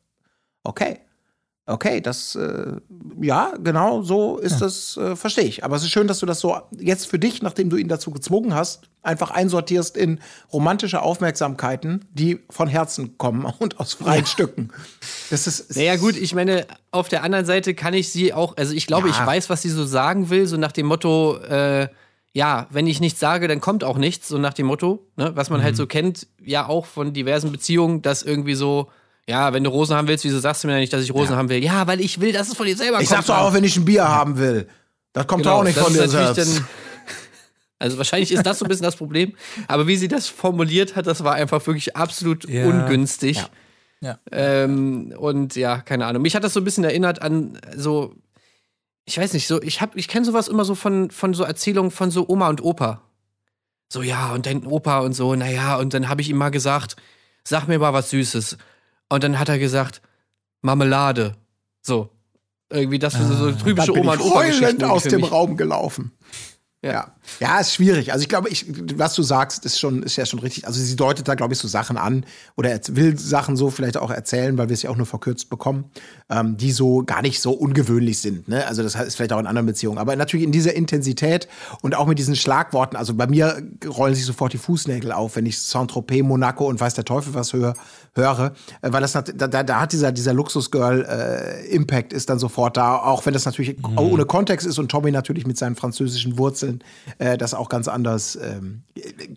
[0.64, 1.00] okay.
[1.70, 2.78] Okay, das, äh,
[3.22, 5.66] ja, genau, so ist das, äh, verstehe ich.
[5.66, 8.10] Aber es ist schön, dass du das so jetzt für dich, nachdem du ihn dazu
[8.12, 10.22] gezwungen hast, einfach einsortierst in
[10.54, 14.70] romantische Aufmerksamkeiten, die von Herzen kommen und aus freien Stücken.
[15.30, 18.74] Das ist, Naja, gut, ich meine, auf der anderen Seite kann ich sie auch, also
[18.74, 19.14] ich glaube, Ja.
[19.14, 21.90] ich weiß, was sie so sagen will, so nach dem Motto, äh,
[22.32, 25.50] ja, wenn ich nichts sage, dann kommt auch nichts, so nach dem Motto, ne, was
[25.50, 28.88] man halt so kennt, ja auch von diversen Beziehungen, dass irgendwie so,
[29.30, 31.36] Ja, wenn du Rosen haben willst, wieso sagst du mir ja nicht, dass ich Rosen
[31.36, 31.62] haben will?
[31.64, 33.26] Ja, weil ich will, dass es von dir selber Ich kommt.
[33.26, 34.68] sag doch auch, wenn ich ein Bier haben will.
[35.14, 36.38] Das kommt doch Genau, auch nicht von dir selbst.
[36.38, 36.68] dann-
[37.80, 39.34] Also wahrscheinlich ist das so ein bisschen das Problem.
[39.68, 42.66] Aber wie sie das formuliert hat, das war einfach wirklich absolut Ja.
[42.66, 43.38] ungünstig.
[43.38, 43.50] Ja.
[44.00, 44.20] Ja.
[44.32, 46.22] Ähm, und ja, keine Ahnung.
[46.22, 48.14] Mich hat das so ein bisschen erinnert an so,
[49.06, 51.92] ich weiß nicht, so, ich hab, ich kenne sowas immer so von, von so Erzählungen
[51.92, 53.02] von so Oma und Opa.
[53.92, 56.96] So, ja, und dein Opa und so, naja, und dann habe ich ihm mal gesagt,
[57.44, 58.58] sag mir mal was Süßes.
[59.10, 60.02] Und dann hat er gesagt,
[60.62, 61.36] Marmelade.
[61.82, 62.10] So.
[62.70, 65.24] Irgendwie das für so, so Dann typische Oma und Opa heulend aus dem.
[65.24, 66.12] Raum gelaufen.
[66.88, 66.94] Ja.
[66.94, 67.12] Ja.
[67.40, 68.12] ja, ist schwierig.
[68.14, 68.66] Also ich glaube, ich,
[68.98, 70.66] was du sagst, ist schon, ist ja schon richtig.
[70.68, 72.26] Also sie deutet da, glaube ich, so Sachen an
[72.56, 75.50] oder er will Sachen so vielleicht auch erzählen, weil wir es ja auch nur verkürzt
[75.50, 75.86] bekommen,
[76.30, 78.48] ähm, die so gar nicht so ungewöhnlich sind.
[78.48, 78.66] Ne?
[78.68, 79.98] Also das ist vielleicht auch in anderen Beziehungen.
[79.98, 81.48] Aber natürlich in dieser Intensität
[81.82, 82.96] und auch mit diesen Schlagworten.
[82.96, 86.94] Also bei mir rollen sich sofort die Fußnägel auf, wenn ich Saint-Tropez, Monaco und weiß
[86.94, 87.74] der Teufel was höre,
[88.14, 88.54] höre.
[88.82, 93.34] Äh, weil das da, da, hat dieser, dieser Luxusgirl-Impact ist dann sofort da, auch wenn
[93.34, 93.98] das natürlich Mhm.
[93.98, 96.77] ohne Kontext ist und Tommy natürlich mit seinen französischen Wurzeln
[97.18, 98.84] äh, das auch ganz anders, ähm,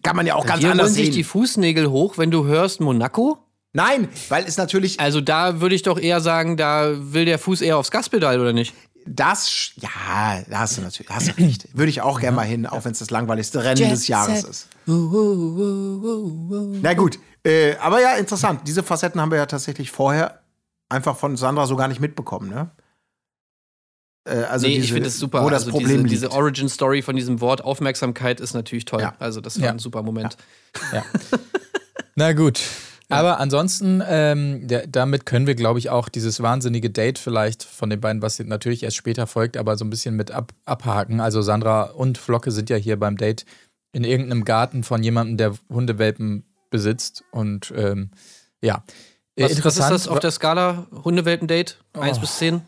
[0.02, 1.14] kann man ja auch ganz Hier anders rollen sich sehen.
[1.14, 3.38] die Fußnägel hoch, wenn du hörst Monaco?
[3.72, 7.60] Nein, weil es natürlich Also da würde ich doch eher sagen, da will der Fuß
[7.60, 8.74] eher aufs Gaspedal, oder nicht?
[9.06, 11.68] das, ja, da hast du natürlich, hast du recht.
[11.74, 14.68] Würde ich auch gerne mal hin, auch wenn es das langweiligste Rennen des Jahres ist.
[14.86, 18.62] Na gut, äh, aber ja, interessant.
[18.66, 20.40] Diese Facetten haben wir ja tatsächlich vorher
[20.88, 22.70] einfach von Sandra so gar nicht mitbekommen, ne?
[24.30, 25.42] Äh, also nee, diese, ich finde es super.
[25.44, 26.12] Wo das also Problem diese, liegt.
[26.12, 29.00] diese Origin-Story von diesem Wort Aufmerksamkeit ist natürlich toll.
[29.00, 29.14] Ja.
[29.18, 29.72] Also das war Ja.
[29.72, 30.36] ein super Moment.
[30.92, 31.02] Ja.
[32.14, 32.60] Na gut.
[33.08, 37.90] Aber ansonsten, ähm, der, damit können wir, glaube ich, auch dieses wahnsinnige Date vielleicht von
[37.90, 41.20] den beiden, was natürlich erst später folgt, aber so ein bisschen mit ab, abhaken.
[41.20, 43.46] Also Sandra und Flocke sind ja hier beim Date
[43.92, 47.24] in irgendeinem Garten von jemandem, der Hundewelpen besitzt.
[47.32, 48.10] Und ähm,
[48.62, 48.84] ja.
[49.36, 51.78] Was, was ist das auf der Skala Hundewelpen-Date?
[51.94, 52.20] Eins Oh.
[52.20, 52.62] bis zehn?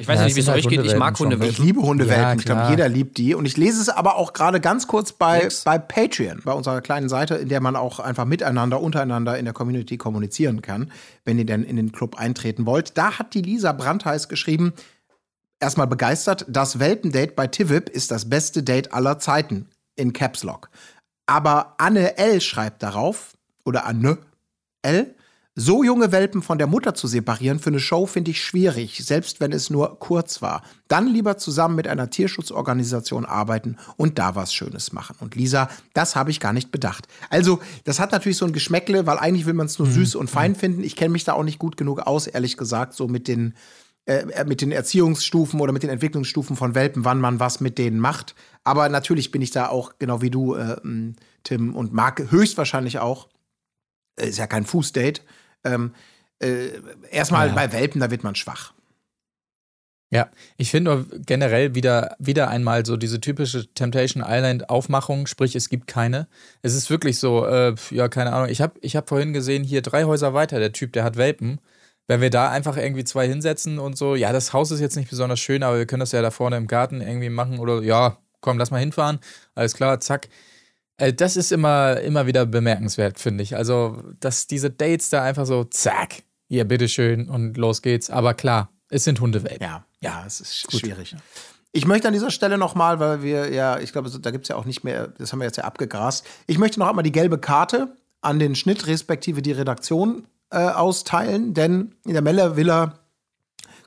[0.00, 0.82] Ich weiß Ja, nicht, wie es sind halt euch geht.
[0.86, 1.50] Ich mag Hundewelpen.
[1.50, 2.22] Ich liebe Hundewelpen.
[2.22, 3.34] Ja, ich glaube, jeder liebt die.
[3.34, 5.62] Und ich lese es aber auch gerade ganz kurz bei, Nix.
[5.64, 9.52] bei Patreon, bei unserer kleinen Seite, in der man auch einfach miteinander, untereinander in der
[9.52, 10.90] Community kommunizieren kann,
[11.26, 12.96] wenn ihr denn in den Club eintreten wollt.
[12.96, 14.72] Da hat die Lisa Brandheiß geschrieben,
[15.60, 20.70] erstmal begeistert, das Welpendate bei Tivip ist das beste Date aller Zeiten in Caps Lock.
[21.26, 22.40] Aber Anne L.
[22.40, 23.34] schreibt darauf,
[23.66, 24.16] oder Anne
[24.80, 25.14] L.,
[25.56, 29.40] so junge Welpen von der Mutter zu separieren für eine Show finde ich schwierig, selbst
[29.40, 30.62] wenn es nur kurz war.
[30.86, 35.16] Dann lieber zusammen mit einer Tierschutzorganisation arbeiten und da was Schönes machen.
[35.18, 37.08] Und Lisa, das habe ich gar nicht bedacht.
[37.30, 40.30] Also, das hat natürlich so ein Geschmäckle, weil eigentlich will man es nur süß und
[40.30, 40.84] fein finden.
[40.84, 43.54] Ich kenne mich da auch nicht gut genug aus, ehrlich gesagt, so mit den
[44.06, 48.00] äh, mit den Erziehungsstufen oder mit den Entwicklungsstufen von Welpen, wann man was mit denen
[48.00, 48.34] macht.
[48.64, 50.76] Aber natürlich bin ich da auch, genau wie du, äh,
[51.42, 53.28] Tim, und Marc höchstwahrscheinlich auch.
[54.18, 55.22] Äh, Ist ja kein Fußdate.
[55.64, 55.94] Ähm,
[56.40, 56.70] äh,
[57.10, 57.54] erstmal Ja.
[57.54, 58.72] bei Welpen, da wird man schwach.
[60.12, 65.68] Ja, ich finde generell wieder, wieder einmal so diese typische Temptation Island Aufmachung, sprich es
[65.68, 66.26] gibt keine.
[66.62, 68.48] Es ist wirklich so, äh, ja, keine Ahnung.
[68.48, 71.60] Ich habe ich hab vorhin gesehen, hier drei Häuser weiter, der Typ, der hat Welpen.
[72.08, 75.10] Wenn wir da einfach irgendwie zwei hinsetzen und so, ja, das Haus ist jetzt nicht
[75.10, 78.18] besonders schön, aber wir können das ja da vorne im Garten irgendwie machen oder ja,
[78.40, 79.20] komm, lass mal hinfahren.
[79.54, 80.28] Alles klar, zack.
[81.00, 83.56] Äh, Das ist immer, immer wieder bemerkenswert, finde ich.
[83.56, 88.10] Also, dass diese Dates da einfach so, zack, hier, bitteschön und los geht's.
[88.10, 89.60] Aber klar, es sind Hundewelpen.
[89.62, 91.16] Ja, ja, es ist sch- schwierig.
[91.72, 94.56] Ich möchte an dieser Stelle nochmal, weil wir ja, ich glaube, da gibt es ja
[94.56, 96.26] auch nicht mehr, das haben wir jetzt ja abgegrast.
[96.48, 101.54] Ich möchte noch einmal die gelbe Karte an den Schnitt respektive die Redaktion äh, austeilen,
[101.54, 102.98] denn in der Meller Villa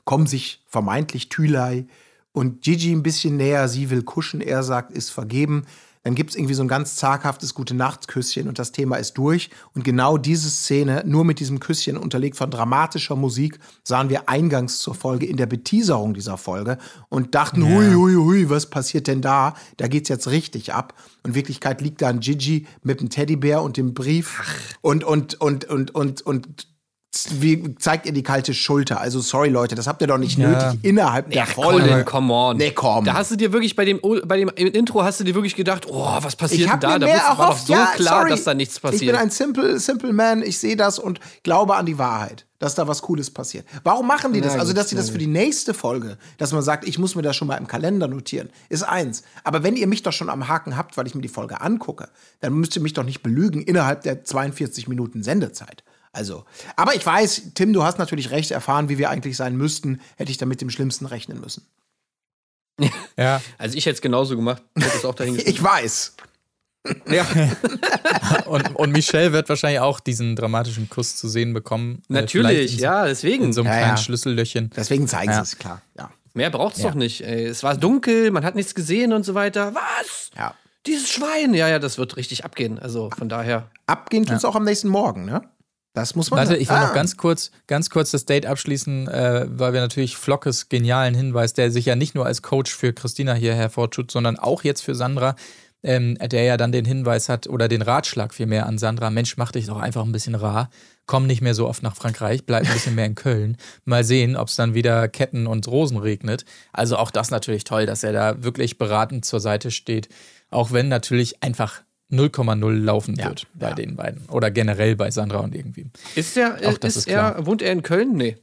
[0.04, 1.86] kommen sich vermeintlich Thülei
[2.32, 3.68] und Gigi ein bisschen näher.
[3.68, 5.66] Sie will kuschen, er sagt, ist vergeben.
[6.04, 9.48] Dann gibt es irgendwie so ein ganz zaghaftes Gute-Nacht-Küsschen und das Thema ist durch.
[9.74, 14.78] Und genau diese Szene, nur mit diesem Küsschen unterlegt von dramatischer Musik, sahen wir eingangs
[14.78, 16.76] zur Folge in der Beteaserung dieser Folge
[17.08, 19.54] und dachten, hui, hui, hui, was passiert denn da?
[19.78, 20.92] Da geht's jetzt richtig ab.
[21.22, 25.40] Und in Wirklichkeit liegt da ein Gigi mit dem Teddybär und dem Brief und, und,
[25.40, 26.73] und, und, und, und
[27.40, 29.00] wie zeigt ihr die kalte Schulter?
[29.00, 30.48] Also sorry Leute, das habt ihr doch nicht Ja.
[30.48, 32.04] nötig innerhalb der Colin, Folge.
[32.04, 32.56] come on.
[32.56, 33.04] Nee, komm.
[33.04, 35.86] Da hast du dir wirklich bei dem, bei dem Intro hast du dir wirklich gedacht,
[35.88, 36.92] oh, was passiert Ich denn habe da?
[36.94, 37.66] mir Da mehr wusste- war doch erhofft.
[37.66, 38.30] so ja, klar, sorry.
[38.30, 39.16] dass da nichts Ich bin passiert.
[39.16, 40.42] ein simple, simple Man.
[40.42, 43.66] Ich sehe das und glaube an die Wahrheit, dass da was Cooles passiert.
[43.82, 44.54] Warum machen die das?
[44.58, 47.36] Also, dass sie das für die nächste Folge, dass man sagt, ich muss mir das
[47.36, 49.22] schon mal im Kalender notieren, ist eins.
[49.44, 52.08] Aber wenn ihr mich doch schon am Haken habt, weil ich mir die Folge angucke,
[52.40, 55.84] dann müsst ihr mich doch nicht belügen innerhalb der 42 Minuten Sendezeit.
[56.14, 56.44] Also,
[56.76, 60.30] aber ich weiß, Tim, du hast natürlich recht erfahren, wie wir eigentlich sein müssten, hätte
[60.30, 61.66] ich damit dem Schlimmsten rechnen müssen.
[63.16, 64.62] Ja, also ich hätte es genauso gemacht.
[64.76, 65.56] Ich hätte es auch dahin geschrieben.
[65.56, 66.16] Ich weiß.
[67.08, 67.24] Ja,
[68.46, 72.02] Und, und Michelle wird wahrscheinlich auch diesen dramatischen Kuss zu sehen bekommen.
[72.10, 73.44] Äh, natürlich, in, ja, deswegen.
[73.44, 74.02] In so einem Ja, kleinen ja.
[74.02, 74.70] Schlüssellöchchen.
[74.76, 75.36] Deswegen zeigen Ja.
[75.44, 75.80] sie es, klar.
[75.96, 76.10] Ja.
[76.34, 76.88] Mehr braucht's Ja.
[76.88, 77.20] doch nicht.
[77.22, 77.44] Ey.
[77.46, 79.74] Es war dunkel, man hat nichts gesehen und so weiter.
[79.74, 80.30] Was?
[80.36, 80.54] ja.
[80.86, 81.54] Dieses Schwein.
[81.54, 82.78] Ja, ja, das wird richtig abgehen.
[82.78, 83.70] Also von daher.
[83.86, 85.42] Abgehen tut's auch am nächsten Morgen, ne?
[85.94, 86.88] Das muss man Warte, ich will Ah.
[86.88, 91.54] noch ganz kurz, ganz kurz das Date abschließen, äh, weil wir natürlich Flockes genialen Hinweis,
[91.54, 94.96] der sich ja nicht nur als Coach für Christina hier hervortut, sondern auch jetzt für
[94.96, 95.36] Sandra,
[95.84, 99.52] ähm, der ja dann den Hinweis hat oder den Ratschlag vielmehr an Sandra, Mensch, mach
[99.52, 100.68] dich doch einfach ein bisschen rar,
[101.06, 104.34] komm nicht mehr so oft nach Frankreich, bleib ein bisschen mehr in Köln, mal sehen,
[104.34, 106.44] ob es dann wieder Ketten und Rosen regnet.
[106.72, 110.08] Also auch das natürlich toll, dass er da wirklich beratend zur Seite steht,
[110.50, 113.74] auch wenn natürlich einfach 0,0 laufen Ja, wird bei ja.
[113.74, 115.86] den beiden oder generell bei Sandra und irgendwie.
[116.14, 118.12] Ist der, Auch das ist ist er, wohnt er in Köln?
[118.16, 118.36] Nee.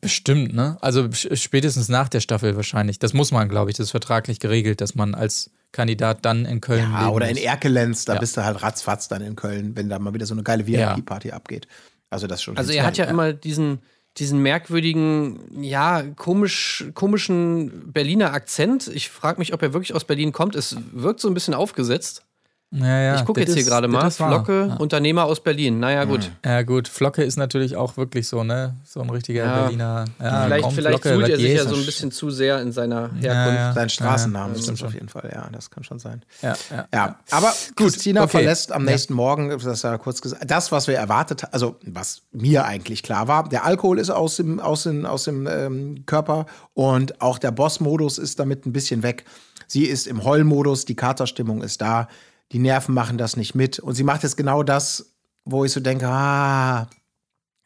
[0.00, 0.78] Bestimmt, ne?
[0.80, 2.98] Also spätestens nach der Staffel wahrscheinlich.
[2.98, 6.60] Das muss man, glaube ich, das ist vertraglich geregelt, dass man als Kandidat dann in
[6.60, 7.36] Köln Ja, leben oder in.
[7.36, 8.20] Erkelenz, da Ja.
[8.20, 11.30] bist du halt ratzfatz dann in Köln, wenn da mal wieder so eine geile VIP-Party
[11.30, 11.68] abgeht.
[12.10, 12.56] Also das schon.
[12.56, 13.78] Also er hat ja immer diesen,
[14.16, 18.88] diesen merkwürdigen, ja, komisch, komischen Berliner Akzent.
[18.88, 20.56] Ich frage mich, ob er wirklich aus Berlin kommt.
[20.56, 22.24] Es wirkt so ein bisschen aufgesetzt.
[22.72, 24.10] Ja, ja, ich gucke jetzt hier ist- gerade mal.
[24.10, 24.74] Flocke, Ja.
[24.76, 25.78] Unternehmer aus Berlin.
[25.78, 26.32] Naja, gut.
[26.44, 26.88] Ja, gut.
[26.88, 28.74] Flocke ist natürlich auch wirklich so, ne?
[28.84, 29.60] So ein richtiger Ja.
[29.62, 30.04] Berliner.
[30.20, 32.72] Ja, vielleicht komm, vielleicht Flocke, was er sich ja so ein bisschen zu sehr in
[32.72, 33.22] seiner Herkunft.
[33.22, 33.72] Ja, ja.
[33.72, 36.22] Sein Straßennamen Ja, ja, stimmt auf jeden Fall, ja, das kann schon sein.
[36.42, 36.88] Ja, ja.
[36.92, 38.30] Ja, aber Christina okay.
[38.38, 38.90] verlässt am Ja.
[38.90, 43.04] nächsten Morgen, das war kurz gesagt, das, was wir erwartet haben, also was mir eigentlich
[43.04, 47.38] klar war, der Alkohol ist aus dem, aus dem, aus dem ähm, Körper und auch
[47.38, 49.24] der Boss-Modus ist damit ein bisschen weg.
[49.68, 52.08] Sie ist im Heulmodus, die Katerstimmung ist da,
[52.52, 55.80] die Nerven machen das nicht mit und sie macht jetzt genau das, wo ich so
[55.80, 56.88] denke, ah,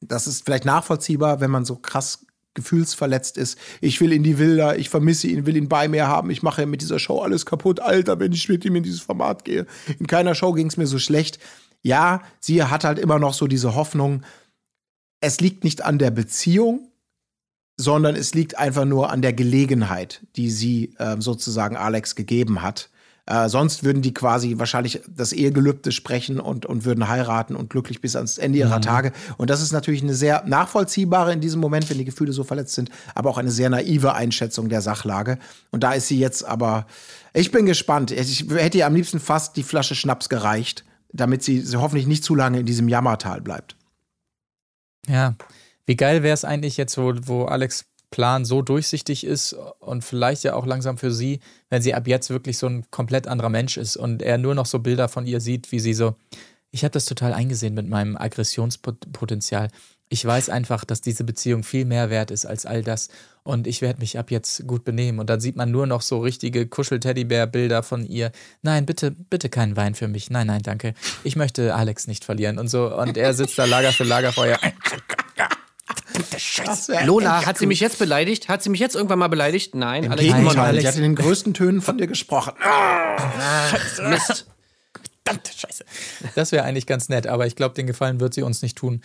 [0.00, 3.58] das ist vielleicht nachvollziehbar, wenn man so krass gefühlsverletzt ist.
[3.80, 6.30] Ich will in die Villa, ich vermisse ihn, will ihn bei mir haben.
[6.30, 7.80] Ich mache mit dieser Show alles kaputt.
[7.80, 9.66] Alter, wenn ich mit ihm in dieses Format gehe.
[9.98, 11.38] In keiner Show ging es mir so schlecht.
[11.82, 14.22] Ja, sie hat halt immer noch so diese Hoffnung,
[15.20, 16.90] es liegt nicht an der Beziehung,
[17.76, 22.90] sondern es liegt einfach nur an der Gelegenheit, die sie äh, sozusagen Alex gegeben hat.
[23.30, 28.00] Äh, sonst würden die quasi wahrscheinlich das Ehegelübde sprechen und, und würden heiraten und glücklich
[28.00, 29.12] bis ans Ende ihrer Tage.
[29.36, 32.74] Und das ist natürlich eine sehr nachvollziehbare in diesem Moment, wenn die Gefühle so verletzt
[32.74, 35.38] sind, aber auch eine sehr naive Einschätzung der Sachlage.
[35.70, 36.88] Und da ist sie jetzt aber,
[37.32, 38.10] ich bin gespannt.
[38.10, 42.24] Ich hätte ihr am liebsten fast die Flasche Schnaps gereicht, damit sie, sie hoffentlich nicht
[42.24, 43.76] zu lange in diesem Jammertal bleibt.
[45.06, 45.36] Ja,
[45.86, 50.42] wie geil wäre es eigentlich jetzt, wo, wo Alex Plan so durchsichtig ist und vielleicht
[50.44, 53.76] ja auch langsam für sie, wenn sie ab jetzt wirklich so ein komplett anderer Mensch
[53.76, 56.16] ist und er nur noch so Bilder von ihr sieht, wie sie so,
[56.72, 59.68] ich habe das total eingesehen mit meinem Aggressionspotenzial.
[60.08, 63.10] Ich weiß einfach, dass diese Beziehung viel mehr wert ist als all das
[63.44, 65.20] und ich werde mich ab jetzt gut benehmen.
[65.20, 68.32] Und dann sieht man nur noch so richtige Kuschel-Teddybär-Bilder von ihr.
[68.62, 70.28] Nein, bitte, bitte keinen Wein für mich.
[70.28, 70.94] Nein, nein, danke.
[71.22, 72.92] Ich möchte Alex nicht verlieren und so.
[72.92, 74.58] Und er sitzt da Lager für Lagerfeuer.
[76.88, 78.48] Wär Lola, hat sie mich jetzt beleidigt?
[78.48, 79.74] Hat sie mich jetzt irgendwann mal beleidigt?
[79.74, 82.52] Nein, Im Alex, Gegenteil, Alex- sie hat in den größten Tönen von dir gesprochen.
[82.58, 84.08] nicht.
[84.08, 84.46] Mist.
[85.24, 85.84] Verdammte Scheiße.
[86.34, 89.02] Das wäre eigentlich ganz nett, aber ich glaube, den Gefallen wird sie uns nicht tun.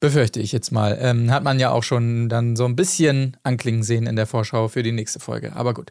[0.00, 0.96] Befürchte ich jetzt mal.
[1.00, 4.68] Ähm, hat man ja auch schon dann so ein bisschen anklingen sehen in der Vorschau
[4.68, 5.54] für die nächste Folge.
[5.54, 5.90] Aber gut.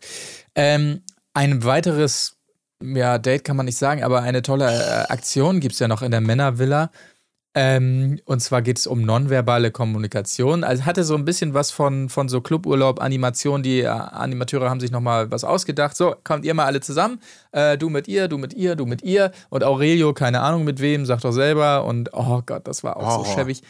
[0.55, 1.03] Ähm,
[1.35, 2.37] ein weiteres,
[2.81, 6.01] ja, Date kann man nicht sagen, aber eine tolle äh, Aktion gibt es ja noch
[6.01, 6.89] in der Männervilla.
[7.61, 10.63] Ähm, und zwar geht es um nonverbale Kommunikation.
[10.63, 13.63] Also hatte so ein bisschen was von, von so Cluburlaub, Animation.
[13.63, 15.97] Die äh, Animateure haben sich nochmal was ausgedacht.
[15.97, 17.19] So, kommt ihr mal alle zusammen.
[17.51, 19.33] Äh, du mit ihr, du mit ihr, du mit ihr.
[19.49, 21.83] Und Aurelio, keine Ahnung mit wem, sagt doch selber.
[21.83, 23.39] Und oh Gott, das war auch so Horror.
[23.39, 23.61] schäbig.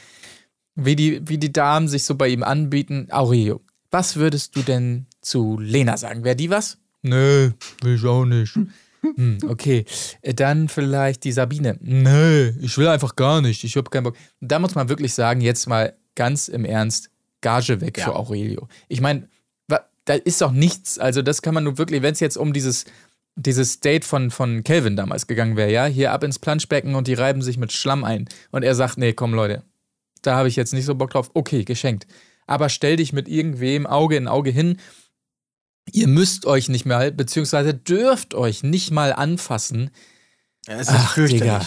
[0.76, 3.08] Wie die, wie die Damen sich so bei ihm anbieten.
[3.10, 3.60] Aurelio,
[3.90, 6.24] was würdest du denn zu Lena sagen?
[6.24, 6.78] Wäre die was?
[7.02, 7.50] Nö,
[7.82, 8.56] will ich auch nicht.
[9.02, 9.86] Hm, okay,
[10.22, 11.78] Äh, dann vielleicht die Sabine.
[11.82, 13.64] Nö, ich will einfach gar nicht.
[13.64, 14.16] Ich habe keinen Bock.
[14.41, 17.10] Da muss man wirklich sagen, jetzt mal ganz im Ernst,
[17.41, 18.06] Gage weg Ja.
[18.06, 18.68] für Aurelio.
[18.89, 19.28] Ich meine,
[20.06, 20.97] da ist doch nichts.
[20.97, 22.86] Also, das kann man nur wirklich, wenn es jetzt um dieses,
[23.36, 27.14] dieses Date von, von Calvin damals gegangen wäre, ja, hier ab ins Planschbecken und die
[27.14, 28.28] reiben sich mit Schlamm ein.
[28.52, 29.64] Und er sagt, nee, komm, Leute,
[30.24, 31.30] da habe ich jetzt nicht so Bock drauf.
[31.36, 32.08] Okay, geschenkt.
[32.47, 34.78] Aber stell dich mit irgendwem Auge in Auge hin.
[35.94, 39.92] Ihr müsst euch nicht mal, beziehungsweise dürft euch nicht mal anfassen.
[40.68, 41.62] Es Ach, Digga.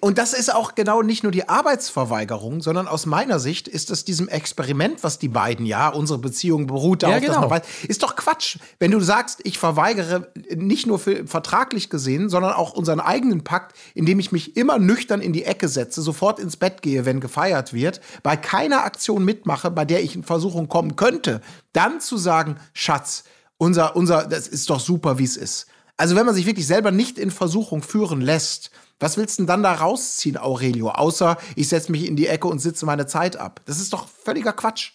[0.00, 4.04] Und das ist auch genau nicht nur die Arbeitsverweigerung, sondern aus meiner Sicht ist es
[4.04, 7.48] diesem Experiment, was die beiden, ja, unsere Beziehung beruht darauf, Ja, dass genau.
[7.48, 8.58] man weiß, ist doch Quatsch.
[8.78, 13.76] Wenn du sagst, ich verweigere nicht nur für, vertraglich gesehen, sondern auch unseren eigenen Pakt,
[13.94, 17.72] indem ich mich immer nüchtern in die Ecke setze, sofort ins Bett gehe, wenn gefeiert
[17.72, 21.40] wird, bei keiner Aktion mitmache, bei der ich in Versuchung kommen könnte,
[21.72, 23.24] dann zu sagen, Schatz,
[23.58, 25.66] unser, unser, das ist doch super, wie es ist.
[25.96, 29.46] Also wenn man sich wirklich selber nicht in Versuchung führen lässt, was willst du denn
[29.46, 30.90] dann da rausziehen, Aurelio?
[30.90, 33.60] Außer ich setze mich in die Ecke und sitze meine Zeit ab.
[33.66, 34.92] Das ist doch völliger Quatsch.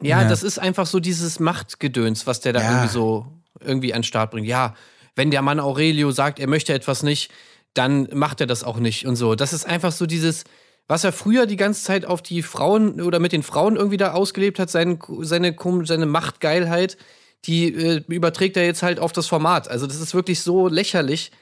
[0.00, 0.28] Ja, Ja.
[0.28, 2.70] das ist einfach so dieses Machtgedöns, was der da Ja.
[2.70, 3.26] irgendwie so
[3.60, 4.46] irgendwie an den Start bringt.
[4.48, 4.74] Ja,
[5.14, 7.30] wenn der Mann Aurelio sagt, er möchte etwas nicht,
[7.74, 9.34] dann macht er das auch nicht und so.
[9.34, 10.44] Das ist einfach so dieses,
[10.88, 14.12] was er früher die ganze Zeit auf die Frauen oder mit den Frauen irgendwie da
[14.12, 16.96] ausgelebt hat, sein, seine, kom- seine Machtgeilheit,
[17.44, 19.68] die äh, überträgt er jetzt halt auf das Format.
[19.68, 21.32] Also das ist wirklich so lächerlich,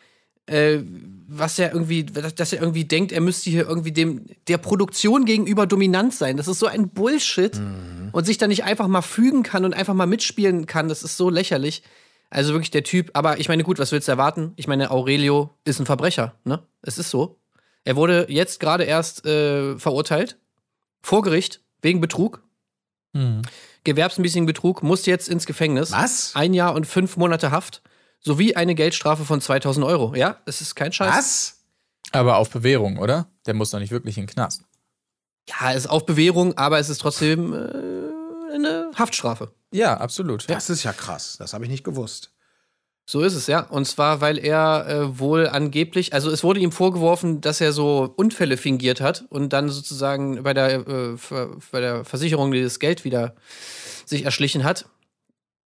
[0.47, 0.79] äh,
[1.29, 5.67] was er irgendwie, dass er irgendwie denkt, er müsste hier irgendwie dem der Produktion gegenüber
[5.67, 6.37] dominant sein.
[6.37, 7.61] Das ist so ein Bullshit
[8.13, 10.89] und sich da nicht einfach mal fügen kann und einfach mal mitspielen kann.
[10.89, 11.83] Das ist so lächerlich.
[12.31, 13.11] Also wirklich der Typ.
[13.15, 14.53] Aber ich meine, gut, was willst du erwarten?
[14.57, 16.35] Ich meine, Aurelio ist ein Verbrecher.
[16.45, 17.39] Ne, es ist so.
[17.85, 20.37] Er wurde jetzt gerade erst äh, verurteilt
[21.03, 22.43] vor Gericht wegen Betrug,
[23.13, 23.43] Mhm.
[23.85, 25.93] Gewerbsmäßigen Betrug, muss jetzt ins Gefängnis.
[25.93, 26.33] Was?
[26.35, 27.83] Ein Jahr und fünf Monate Haft
[28.21, 30.15] sowie eine Geldstrafe von 2000 Euro.
[30.15, 31.15] Ja, es ist kein Scheiß.
[31.15, 31.57] Was?
[32.13, 33.27] Aber auf Bewährung, oder?
[33.47, 34.63] Der muss doch nicht wirklich in den Knast.
[35.49, 39.53] Ja, es ist auf Bewährung, aber es ist trotzdem äh, eine Haftstrafe.
[39.73, 40.43] Ja, absolut.
[40.49, 40.55] Ja.
[40.55, 41.37] Das ist ja krass.
[41.39, 42.33] Das habe ich nicht gewusst.
[43.11, 43.63] So ist es, ja.
[43.63, 48.15] Und zwar, weil er äh, wohl angeblich, also es wurde ihm vorgeworfen, dass er so
[48.15, 51.17] Unfälle fingiert hat und dann sozusagen bei der, äh,
[51.73, 53.35] bei der Versicherung dieses Geld wieder
[54.07, 54.87] sich erschlichen hat.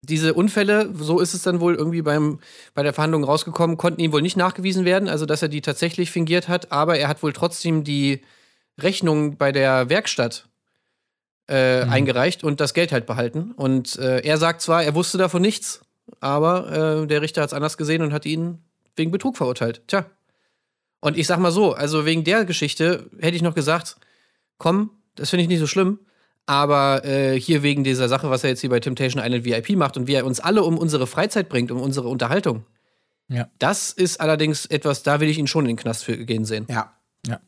[0.01, 2.39] Diese Unfälle, so ist es dann wohl irgendwie beim,
[2.75, 6.11] bei der Verhandlung rausgekommen, konnten ihm wohl nicht nachgewiesen werden, also dass er die tatsächlich
[6.11, 8.21] fingiert hat, aber er hat wohl trotzdem die
[8.79, 10.47] Rechnung bei der Werkstatt
[11.47, 13.51] äh, eingereicht und das Geld halt behalten.
[13.51, 15.81] Und äh, er sagt zwar, er wusste davon nichts,
[16.20, 18.60] aber äh, der Richter hat es anders gesehen und hat ihn
[18.95, 19.82] wegen Betrug verurteilt.
[19.88, 20.06] Tja.
[20.99, 23.97] Und ich sag mal so, also wegen der Geschichte hätte ich noch gesagt,
[24.58, 25.99] komm, das finde ich nicht so schlimm.
[26.45, 29.95] Aber äh, hier wegen dieser Sache, was er jetzt hier bei Temptation Island VIP macht
[29.97, 32.66] und wie er uns alle um unsere Freizeit bringt, um unsere Unterhaltung.
[33.30, 33.49] Ja.
[33.60, 36.68] Das ist allerdings etwas, da will ich ihn schon in den Knast für gehen sehen.
[37.28, 37.39] Ja.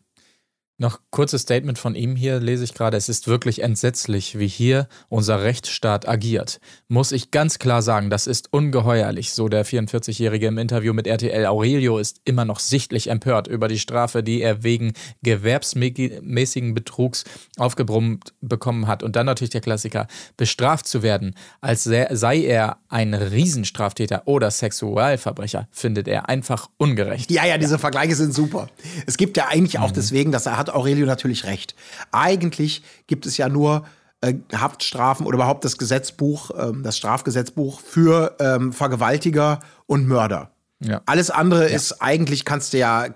[0.77, 2.97] Noch kurzes Statement von ihm hier lese ich gerade.
[2.97, 6.59] Es ist wirklich entsetzlich, wie hier unser Rechtsstaat agiert.
[6.89, 11.45] Muss ich ganz klar sagen, das ist ungeheuerlich, so der 44-Jährige im Interview mit RTL.
[11.45, 14.91] Aurelio ist immer noch sichtlich empört über die Strafe, die er wegen
[15.23, 17.23] gewerbsmäßigen Betrugs
[17.57, 19.01] aufgebrummt bekommen hat.
[19.01, 25.69] Und dann natürlich der Klassiker, bestraft zu werden, als sei er ein Riesenstraftäter oder Sexualverbrecher,
[25.71, 27.31] findet er einfach ungerecht.
[27.31, 28.67] Ja, ja, diese Vergleiche sind super.
[29.07, 31.75] Es gibt ja eigentlich auch deswegen, das hat Aurelio natürlich recht.
[32.11, 33.85] Eigentlich gibt es ja nur
[34.21, 40.51] äh, Haftstrafen oder überhaupt das Gesetzbuch, ähm, das Strafgesetzbuch für ähm, Vergewaltiger und Mörder.
[40.79, 41.01] Ja.
[41.05, 43.13] Alles andere ist eigentlich, kannst du ja, äh,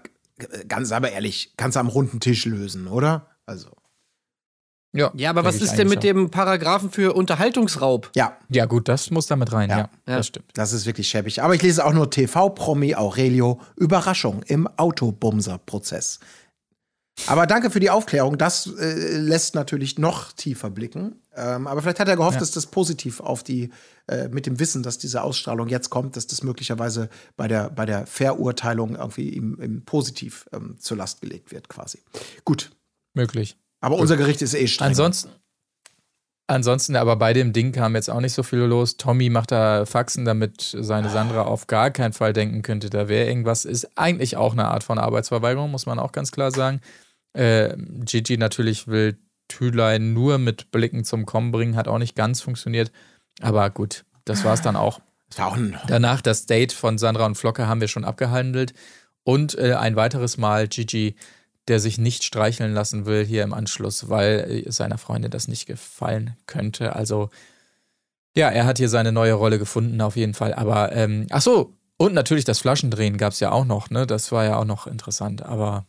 [0.68, 3.28] ganz aber ehrlich, kannst du am runden Tisch lösen, oder?
[3.46, 3.70] Also,
[4.94, 8.12] Ja, Ja, aber was ist denn mit dem Paragraphen für Unterhaltungsraub?
[8.16, 9.78] ja, Ja, gut, das muss damit rein, ja.
[9.78, 9.90] Ja.
[10.08, 10.18] Ja.
[10.18, 10.52] Das stimmt.
[10.54, 11.42] das ist wirklich schäbig.
[11.42, 16.20] Aber ich lese auch nur TV-Promi Aurelio, Überraschung im Autobumser-Prozess.
[17.28, 18.38] Aber danke für die Aufklärung.
[18.38, 21.22] Das äh, lässt natürlich noch tiefer blicken.
[21.36, 22.40] Ähm, aber vielleicht hat er gehofft, Ja.
[22.40, 23.72] dass das positiv auf die,
[24.08, 27.86] äh, mit dem Wissen, dass diese Ausstrahlung jetzt kommt, dass das möglicherweise bei der, bei
[27.86, 32.00] der Verurteilung irgendwie ihm, ihm positiv ähm, zur Last gelegt wird, quasi.
[32.46, 32.72] Gut.
[33.14, 33.58] Möglich.
[33.82, 34.90] Aber unser Gericht ist eh streng.
[34.90, 35.30] Ansonsten,
[36.48, 38.98] ansonsten, aber bei dem Ding kam jetzt auch nicht so viel los.
[38.98, 43.28] Tommy macht da Faxen, damit seine Sandra auf gar keinen Fall denken könnte, da wäre
[43.28, 43.66] irgendwas.
[43.66, 46.82] Ist eigentlich auch eine Art von Arbeitsverweigerung, muss man auch ganz klar sagen.
[47.34, 49.18] Äh, Gigi natürlich will
[49.48, 52.92] Thülein nur mit Blicken zum Kommen bringen, hat auch nicht ganz funktioniert.
[53.42, 55.02] Aber gut, das war es dann auch.
[55.30, 58.74] Das war auch ein Danach das Date von Sandra und Flocke haben wir schon abgehandelt.
[59.24, 61.16] Und äh, ein weiteres Mal Gigi,
[61.68, 65.66] der sich nicht streicheln lassen will hier im Anschluss, weil äh, seiner Freundin das nicht
[65.66, 66.96] gefallen könnte.
[66.96, 67.30] Also,
[68.36, 70.54] ja, er hat hier seine neue Rolle gefunden, auf jeden Fall.
[70.54, 74.08] Aber, ähm, ach so, und natürlich das Flaschendrehen gab es ja auch noch, ne?
[74.08, 75.44] Das war ja auch noch interessant.
[75.44, 75.86] Aber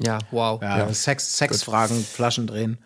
[0.00, 0.60] Ja, wow.
[0.62, 0.92] Ja, Ja.
[0.92, 2.78] Sex, Sexfragen, Flaschen drehen.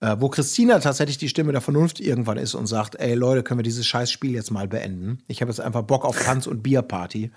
[0.00, 3.60] Äh, wo Christina tatsächlich die Stimme der Vernunft irgendwann ist und sagt, ey Leute, können
[3.60, 5.22] wir dieses scheiß Spiel jetzt mal beenden?
[5.28, 7.30] Ich habe jetzt einfach Bock auf Tanz- und Bierparty.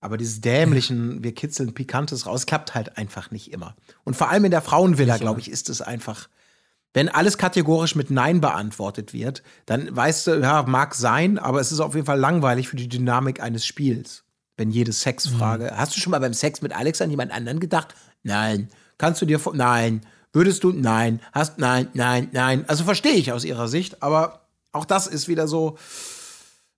[0.00, 3.74] Aber dieses dämlichen, wir kitzeln Pikantes raus, klappt halt einfach nicht immer.
[4.04, 6.28] Und vor allem in der Frauenvilla, glaube ich, ist es einfach,
[6.94, 11.72] wenn alles kategorisch mit Nein beantwortet wird, dann weißt du, ja, mag sein, aber es
[11.72, 14.24] ist auf jeden Fall langweilig für die Dynamik eines Spiels.
[14.58, 17.94] Wenn jede Sexfrage, hast du schon mal beim Sex mit Alex an jemand anderen gedacht?
[18.24, 18.68] Nein.
[18.98, 20.02] Kannst du dir vor, nein.
[20.32, 21.20] Würdest du, nein.
[21.32, 22.64] Hast, nein, nein, nein.
[22.66, 25.78] Also verstehe ich aus ihrer Sicht, aber auch das ist wieder so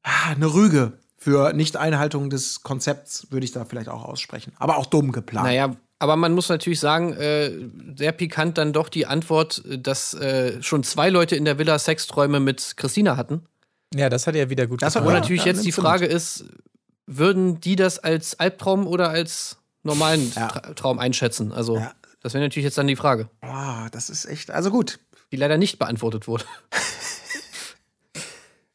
[0.02, 0.92] ah, eine Rüge.
[1.16, 4.52] Für Nicht-Einhaltung des Konzepts würde ich da vielleicht auch aussprechen.
[4.58, 5.46] Aber auch dumm geplant.
[5.46, 7.50] Naja, aber man muss natürlich sagen, äh,
[7.96, 12.40] sehr pikant dann doch die Antwort, dass äh, schon zwei Leute in der Villa Sexträume
[12.40, 13.42] mit Christina hatten.
[13.94, 16.44] ja, das hat er wieder gut Das hat Wo natürlich ja, jetzt die Frage ist,
[17.12, 20.48] würden die das als Albtraum oder als normalen Ja.
[20.48, 21.52] Tra Traum einschätzen?
[21.52, 21.92] Also, Ja.
[22.22, 24.98] das wäre natürlich jetzt dann die Frage, Boah, das ist echt, also gut.
[25.32, 26.44] die leider nicht beantwortet wurde.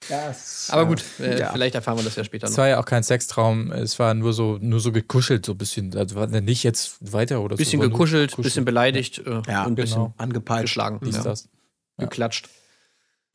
[0.08, 1.52] Das, Aber gut, äh, ja.
[1.52, 2.58] vielleicht erfahren wir das ja später Es noch.
[2.60, 5.98] war ja auch kein Sextraum, es war nur so, nur so gekuschelt, so ein bisschen.
[5.98, 7.88] Also war nicht jetzt weiter oder Bisschen so.
[7.88, 10.14] nur gekuschelt, bisschen beleidigt äh, Ja, und ein bisschen genau.
[10.18, 10.62] angepeitscht.
[10.66, 11.24] geschlagen, Dies, ja.
[11.24, 11.50] das.
[11.98, 12.50] geklatscht.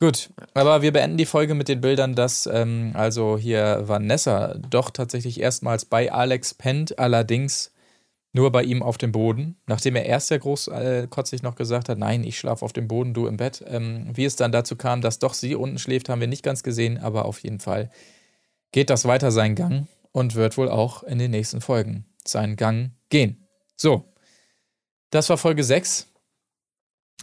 [0.01, 4.89] Gut, aber wir beenden die Folge mit den Bildern, dass ähm, also hier Vanessa doch
[4.89, 7.71] tatsächlich erstmals bei Alex pennt, allerdings
[8.33, 12.23] nur bei ihm auf dem Boden, nachdem er erst sehr großkotzig noch gesagt hat, nein,
[12.23, 13.63] ich schlafe auf dem Boden, du im Bett.
[13.67, 16.63] Ähm, wie es dann dazu kam, dass doch sie unten schläft, haben wir nicht ganz
[16.63, 17.91] gesehen, aber auf jeden Fall
[18.71, 22.89] geht das weiter seinen Gang und wird wohl auch in den nächsten Folgen seinen Gang
[23.09, 23.47] gehen.
[23.77, 24.11] So,
[25.11, 26.07] das war Folge 6.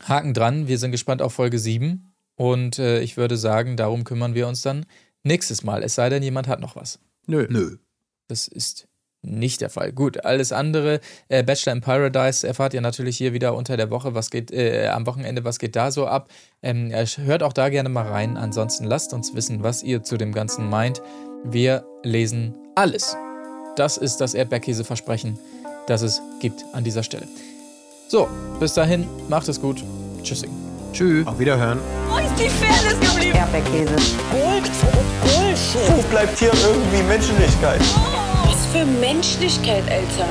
[0.04, 2.07] Haken dran, wir sind gespannt auf Folge 7.
[2.38, 4.86] Und äh, ich würde sagen, darum kümmern wir uns dann
[5.24, 5.82] nächstes Mal.
[5.82, 7.00] Es sei denn, jemand hat noch was.
[7.26, 7.46] Nö.
[7.50, 7.78] Nö.
[8.28, 8.86] Das ist
[9.22, 9.92] nicht der Fall.
[9.92, 14.14] Gut, alles andere, äh, Bachelor in Paradise, erfahrt ihr natürlich hier wieder unter der Woche,
[14.14, 16.30] was geht, äh, am Wochenende, was geht da so ab.
[16.62, 18.36] Ähm, äh, hört auch da gerne mal rein.
[18.36, 21.02] Ansonsten lasst uns wissen, was ihr zu dem Ganzen meint.
[21.44, 23.16] Wir lesen alles.
[23.74, 25.36] Das ist das Erdbeerkäse-Versprechen,
[25.88, 27.26] das es gibt an dieser Stelle.
[28.06, 28.28] So,
[28.60, 29.82] bis dahin, macht es gut.
[30.22, 30.67] Tschüssing.
[30.92, 31.26] Tschüss.
[31.26, 31.78] Auf Wiederhören.
[32.08, 33.36] Wo ist die Fairness geblieben?
[33.36, 33.94] Erdbeerkäse.
[34.30, 34.70] Gold,
[35.22, 35.96] Bullshit.
[35.96, 37.80] Wo bleibt hier irgendwie Menschlichkeit?
[38.44, 40.28] Was für Menschlichkeit, Alter.